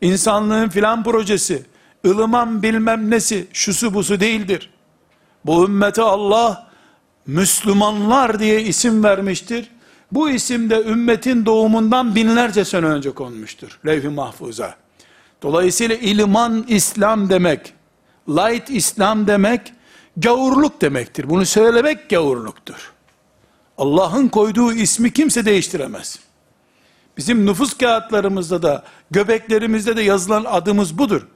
insanlığın 0.00 0.68
filan 0.68 1.04
projesi, 1.04 1.62
ılıman 2.06 2.62
bilmem 2.62 3.10
nesi, 3.10 3.46
şusu 3.52 3.94
busu 3.94 4.20
değildir. 4.20 4.70
Bu 5.44 5.64
ümmete 5.64 6.02
Allah 6.02 6.70
Müslümanlar 7.26 8.38
diye 8.38 8.62
isim 8.62 9.04
vermiştir. 9.04 9.70
Bu 10.12 10.30
isim 10.30 10.70
de 10.70 10.82
ümmetin 10.82 11.46
doğumundan 11.46 12.14
binlerce 12.14 12.64
sene 12.64 12.86
önce 12.86 13.10
konmuştur. 13.10 13.78
Levh-i 13.86 14.08
Mahfuz'a. 14.08 14.74
Dolayısıyla 15.42 15.96
ilman 15.96 16.64
İslam 16.68 17.30
demek, 17.30 17.75
light 18.28 18.70
İslam 18.70 19.26
demek, 19.26 19.72
gavurluk 20.16 20.80
demektir. 20.80 21.30
Bunu 21.30 21.46
söylemek 21.46 22.10
gavurluktur. 22.10 22.92
Allah'ın 23.78 24.28
koyduğu 24.28 24.72
ismi 24.72 25.12
kimse 25.12 25.44
değiştiremez. 25.44 26.18
Bizim 27.16 27.46
nüfus 27.46 27.78
kağıtlarımızda 27.78 28.62
da, 28.62 28.84
göbeklerimizde 29.10 29.96
de 29.96 30.02
yazılan 30.02 30.44
adımız 30.44 30.98
budur. 30.98 31.26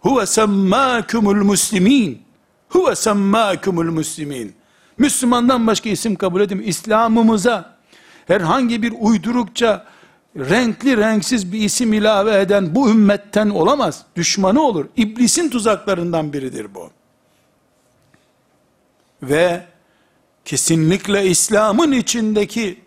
Huve 0.00 0.26
semmâkumul 0.26 1.44
muslimin. 1.44 2.22
Huve 2.68 2.94
semmâkumul 2.94 3.90
muslimin. 3.90 4.54
Müslümandan 4.98 5.66
başka 5.66 5.90
isim 5.90 6.16
kabul 6.16 6.40
edin. 6.40 6.58
İslam'ımıza 6.58 7.76
herhangi 8.26 8.82
bir 8.82 8.94
uydurukça 9.00 9.86
renkli 10.36 10.96
renksiz 10.96 11.52
bir 11.52 11.60
isim 11.60 11.92
ilave 11.92 12.40
eden 12.40 12.74
bu 12.74 12.90
ümmetten 12.90 13.50
olamaz. 13.50 14.02
Düşmanı 14.16 14.62
olur. 14.62 14.86
İblisin 14.96 15.50
tuzaklarından 15.50 16.32
biridir 16.32 16.74
bu. 16.74 16.90
Ve 19.22 19.66
kesinlikle 20.44 21.26
İslam'ın 21.26 21.92
içindeki 21.92 22.80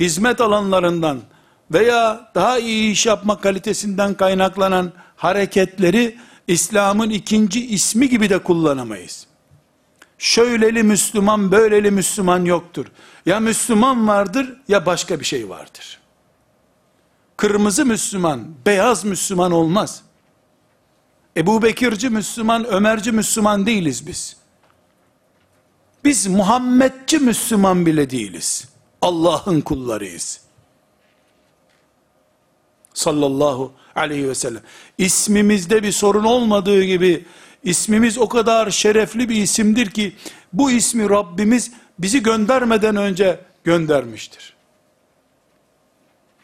hizmet 0.00 0.40
alanlarından 0.40 1.20
veya 1.70 2.30
daha 2.34 2.58
iyi 2.58 2.92
iş 2.92 3.06
yapma 3.06 3.40
kalitesinden 3.40 4.14
kaynaklanan 4.14 4.92
hareketleri 5.16 6.18
İslam'ın 6.48 7.10
ikinci 7.10 7.66
ismi 7.66 8.08
gibi 8.08 8.30
de 8.30 8.38
kullanamayız. 8.38 9.26
Şöyleli 10.18 10.82
Müslüman, 10.82 11.52
böyleli 11.52 11.90
Müslüman 11.90 12.44
yoktur. 12.44 12.86
Ya 13.26 13.40
Müslüman 13.40 14.08
vardır 14.08 14.56
ya 14.68 14.86
başka 14.86 15.20
bir 15.20 15.24
şey 15.24 15.48
vardır. 15.48 15.98
Kırmızı 17.38 17.86
Müslüman, 17.86 18.48
beyaz 18.66 19.04
Müslüman 19.04 19.52
olmaz. 19.52 20.02
Ebu 21.36 21.62
Bekirci 21.62 22.08
Müslüman, 22.08 22.64
Ömerci 22.64 23.12
Müslüman 23.12 23.66
değiliz 23.66 24.06
biz. 24.06 24.36
Biz 26.04 26.26
Muhammedci 26.26 27.18
Müslüman 27.18 27.86
bile 27.86 28.10
değiliz. 28.10 28.68
Allah'ın 29.02 29.60
kullarıyız. 29.60 30.40
Sallallahu 32.94 33.72
aleyhi 33.94 34.28
ve 34.28 34.34
sellem. 34.34 34.62
İsmimizde 34.98 35.82
bir 35.82 35.92
sorun 35.92 36.24
olmadığı 36.24 36.84
gibi, 36.84 37.24
ismimiz 37.62 38.18
o 38.18 38.28
kadar 38.28 38.70
şerefli 38.70 39.28
bir 39.28 39.36
isimdir 39.36 39.90
ki, 39.90 40.16
bu 40.52 40.70
ismi 40.70 41.10
Rabbimiz 41.10 41.72
bizi 41.98 42.22
göndermeden 42.22 42.96
önce 42.96 43.40
göndermiştir. 43.64 44.57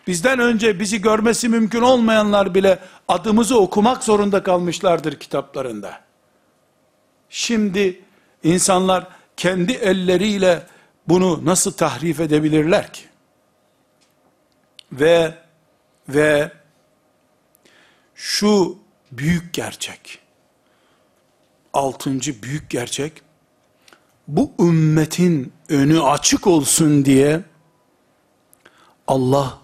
Bizden 0.07 0.39
önce 0.39 0.81
bizi 0.81 1.01
görmesi 1.01 1.49
mümkün 1.49 1.81
olmayanlar 1.81 2.55
bile 2.55 2.79
adımızı 3.09 3.61
okumak 3.61 4.05
zorunda 4.05 4.43
kalmışlardır 4.43 5.19
kitaplarında. 5.19 6.01
Şimdi 7.29 8.03
insanlar 8.43 9.09
kendi 9.37 9.73
elleriyle 9.73 10.67
bunu 11.09 11.45
nasıl 11.45 11.73
tahrif 11.73 12.21
edebilirler 12.21 12.93
ki? 12.93 13.03
Ve 14.93 15.35
ve 16.09 16.53
şu 18.15 18.79
büyük 19.13 19.55
gerçek, 19.55 20.19
altıncı 21.73 22.43
büyük 22.43 22.71
gerçek, 22.71 23.23
bu 24.29 24.53
ümmetin 24.61 25.53
önü 25.69 26.03
açık 26.03 26.47
olsun 26.47 27.05
diye 27.05 27.41
Allah 29.07 29.64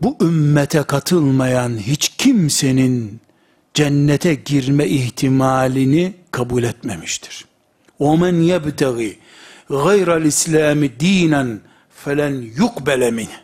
bu 0.00 0.16
ümmete 0.20 0.82
katılmayan 0.82 1.78
hiç 1.78 2.08
kimsenin 2.08 3.20
cennete 3.74 4.34
girme 4.34 4.86
ihtimalini 4.86 6.14
kabul 6.30 6.62
etmemiştir. 6.62 7.44
وَمَنْ 8.00 8.34
يَبْتَغِي 8.52 9.16
غَيْرَ 9.70 10.08
الْاِسْلَامِ 10.22 10.90
د۪ينًا 10.98 11.58
فَلَنْ 12.04 12.54
يُقْبَلَ 12.54 13.10
مِنْهِ 13.10 13.36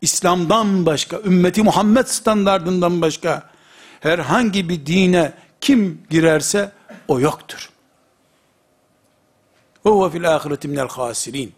İslam'dan 0.00 0.86
başka, 0.86 1.20
ümmeti 1.20 1.62
Muhammed 1.62 2.06
standardından 2.06 3.02
başka 3.02 3.50
herhangi 4.00 4.68
bir 4.68 4.86
dine 4.86 5.32
kim 5.60 6.02
girerse 6.10 6.72
o 7.08 7.20
yoktur. 7.20 7.70
O 9.84 10.10
fil 10.10 10.36
ahireti 10.36 10.68
minel 10.68 10.88
hasirin. 10.88 11.52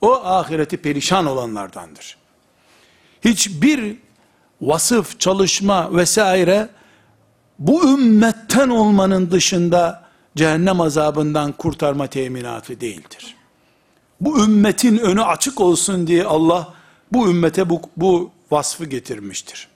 O 0.00 0.24
ahireti 0.24 0.76
perişan 0.76 1.26
olanlardandır. 1.26 2.15
Hiçbir 3.25 3.97
vasıf, 4.61 5.19
çalışma 5.19 5.95
vesaire 5.95 6.69
bu 7.59 7.93
ümmetten 7.93 8.69
olmanın 8.69 9.31
dışında 9.31 10.07
cehennem 10.35 10.81
azabından 10.81 11.51
kurtarma 11.51 12.07
teminatı 12.07 12.81
değildir. 12.81 13.35
Bu 14.21 14.43
ümmetin 14.43 14.97
önü 14.97 15.23
açık 15.23 15.61
olsun 15.61 16.07
diye 16.07 16.23
Allah 16.23 16.73
bu 17.11 17.29
ümmete 17.29 17.69
bu, 17.69 17.81
bu 17.97 18.31
vasfı 18.51 18.85
getirmiştir. 18.85 19.67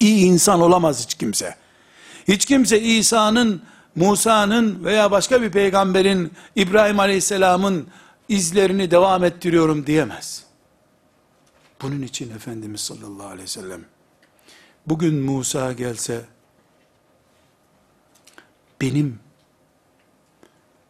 İyi 0.00 0.26
insan 0.26 0.60
olamaz 0.60 1.04
hiç 1.04 1.14
kimse. 1.14 1.54
Hiç 2.28 2.44
kimse 2.44 2.80
İsa'nın, 2.80 3.62
Musa'nın 3.96 4.84
veya 4.84 5.10
başka 5.10 5.42
bir 5.42 5.50
peygamberin, 5.50 6.32
İbrahim 6.56 7.00
Aleyhisselam'ın 7.00 7.86
izlerini 8.28 8.90
devam 8.90 9.24
ettiriyorum 9.24 9.86
diyemez. 9.86 10.47
Bunun 11.82 12.02
için 12.02 12.30
Efendimiz 12.30 12.80
sallallahu 12.80 13.26
aleyhi 13.26 13.42
ve 13.42 13.46
sellem, 13.46 13.84
bugün 14.86 15.14
Musa 15.14 15.72
gelse, 15.72 16.24
benim 18.80 19.20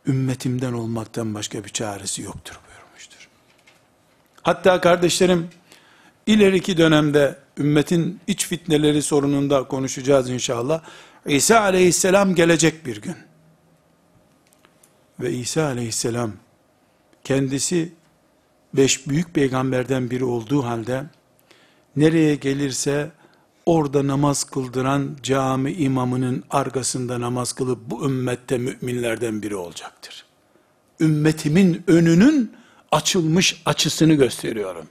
ümmetimden 0.07 0.72
olmaktan 0.72 1.34
başka 1.34 1.64
bir 1.64 1.68
çaresi 1.68 2.22
yoktur 2.22 2.61
buyurmuştur. 2.68 3.28
Hatta 4.43 4.80
kardeşlerim, 4.80 5.51
ileriki 6.26 6.76
dönemde 6.76 7.39
ümmetin 7.59 8.20
iç 8.26 8.47
fitneleri 8.47 9.03
sorununda 9.03 9.68
konuşacağız 9.68 10.30
inşallah. 10.30 10.82
İsa 11.26 11.61
aleyhisselam 11.61 12.34
gelecek 12.34 12.86
bir 12.86 13.03
gün. 13.03 13.16
Ve 15.20 15.32
İsa 15.32 15.64
aleyhisselam 15.64 16.32
kendisi 17.24 17.93
beş 18.74 19.08
büyük 19.08 19.34
peygamberden 19.34 20.10
biri 20.10 20.24
olduğu 20.24 20.64
halde 20.64 21.04
nereye 21.96 22.34
gelirse 22.34 23.10
orada 23.66 24.06
namaz 24.06 24.44
kıldıran 24.44 25.16
cami 25.22 25.72
imamının 25.72 26.44
arkasında 26.50 27.20
namaz 27.20 27.52
kılıp 27.52 27.78
bu 27.86 28.06
ümmette 28.06 28.58
müminlerden 28.58 29.42
biri 29.42 29.56
olacaktır. 29.56 30.24
Ümmetimin 31.00 31.84
önünün 31.86 32.52
açılmış 32.92 33.62
açısını 33.66 34.14
gösteriyorum. 34.14 34.88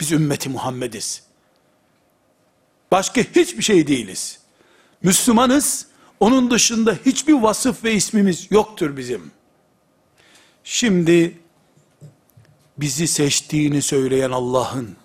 Biz 0.00 0.12
ümmeti 0.12 0.48
Muhammediz. 0.48 1.22
Başka 2.90 3.20
hiçbir 3.20 3.62
şey 3.62 3.86
değiliz. 3.86 4.38
Müslümanız. 5.02 5.86
Onun 6.20 6.50
dışında 6.50 6.98
hiçbir 7.06 7.32
vasıf 7.32 7.84
ve 7.84 7.92
ismimiz 7.92 8.46
yoktur 8.50 8.96
bizim. 8.96 9.30
Şimdi 10.68 11.38
bizi 12.78 13.08
seçtiğini 13.08 13.82
söyleyen 13.82 14.30
Allah'ın 14.30 14.96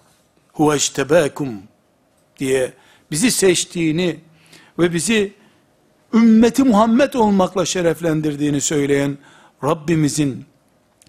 huveçtebâkum 0.54 1.64
diye 2.40 2.74
bizi 3.12 3.32
seçtiğini 3.32 4.20
ve 4.80 4.94
bizi 4.94 5.34
ümmeti 6.14 6.64
Muhammed 6.64 7.14
olmakla 7.14 7.66
şereflendirdiğini 7.66 8.62
söyleyen 8.62 9.18
Rabbimizin 9.64 10.46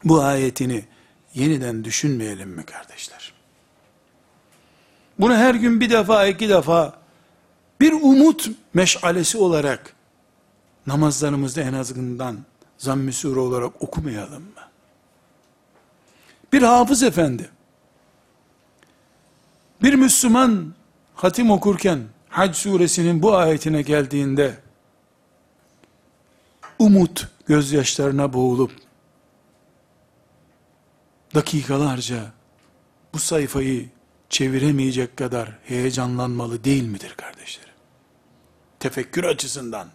bu 0.05 0.23
ayetini 0.23 0.85
yeniden 1.35 1.85
düşünmeyelim 1.85 2.49
mi 2.49 2.65
kardeşler? 2.65 3.33
Bunu 5.19 5.35
her 5.35 5.55
gün 5.55 5.81
bir 5.81 5.91
defa, 5.91 6.27
iki 6.27 6.49
defa 6.49 6.99
bir 7.81 7.93
umut 7.93 8.51
meşalesi 8.75 9.39
olarak 9.39 9.97
namazlarımızda 10.87 11.61
en 11.61 11.73
azından 11.73 12.39
zamm-ı 12.83 13.13
sure 13.13 13.41
olarak 13.41 13.83
okumayalım 13.83 14.43
mı? 14.43 14.63
Bir 16.53 16.63
hafız 16.63 17.03
efendi 17.03 17.51
bir 19.83 19.95
Müslüman 19.95 20.75
hatim 21.15 21.51
okurken 21.51 22.01
Hac 22.29 22.57
suresinin 22.57 23.23
bu 23.23 23.37
ayetine 23.37 23.83
geldiğinde 23.83 24.59
umut 26.79 27.29
gözyaşlarına 27.47 28.33
boğulup 28.33 28.73
dakikalarca 31.35 32.33
bu 33.15 33.19
sayfayı 33.19 33.89
çeviremeyecek 34.29 35.17
kadar 35.17 35.59
heyecanlanmalı 35.65 36.65
değil 36.65 36.85
midir 36.85 37.15
kardeşlerim? 37.15 37.75
Tefekkür 38.81 39.25
açısından, 39.25 39.89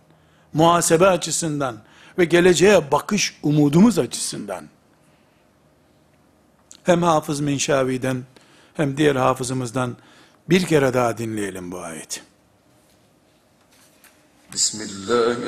muhasebe 0.54 1.08
açısından 1.08 1.78
ve 2.19 2.25
geleceğe 2.25 2.93
bakış 2.93 3.39
umudumuz 3.43 3.99
açısından. 3.99 4.65
Hem 6.85 7.03
Hafız 7.03 7.41
Minşavi'den 7.41 8.25
hem 8.75 8.97
diğer 8.97 9.17
hafızımızdan 9.17 9.97
bir 10.49 10.67
kere 10.67 10.95
daha 10.95 11.19
dinleyelim 11.19 11.73
bu 11.73 11.81
ayeti. 11.81 12.23
بسم 14.55 14.79
الله 14.89 15.39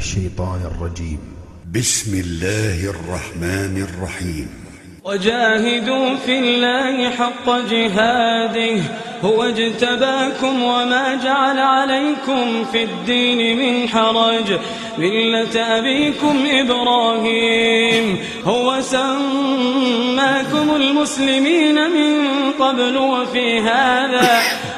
الشيطان 0.00 0.60
الرجيم. 0.70 1.20
بسم 1.74 2.20
الله 2.20 2.90
الرحمن 2.90 3.86
الرحيم. 3.88 4.48
وجاهدوا 5.04 6.16
في 6.16 6.38
الله 6.38 7.10
حق 7.10 7.46
جهاده 7.70 8.82
هو 9.24 9.42
اجتباكم 9.42 10.62
وما 10.62 11.14
جعل 11.24 11.58
عليكم 11.58 12.64
في 12.72 12.82
الدين 12.82 13.58
من 13.58 13.88
حرج. 13.88 14.58
ملة 14.98 15.54
أبيكم 15.78 16.36
إبراهيم 16.50 18.18
هو 18.44 18.80
سماكم 18.80 20.66
المسلمين 20.76 21.74
من 21.74 22.12
قبل 22.52 22.96
وفي 22.96 23.60
هذا. 23.60 24.40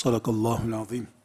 Sadakallahul 0.00 0.72
azim. 0.72 1.19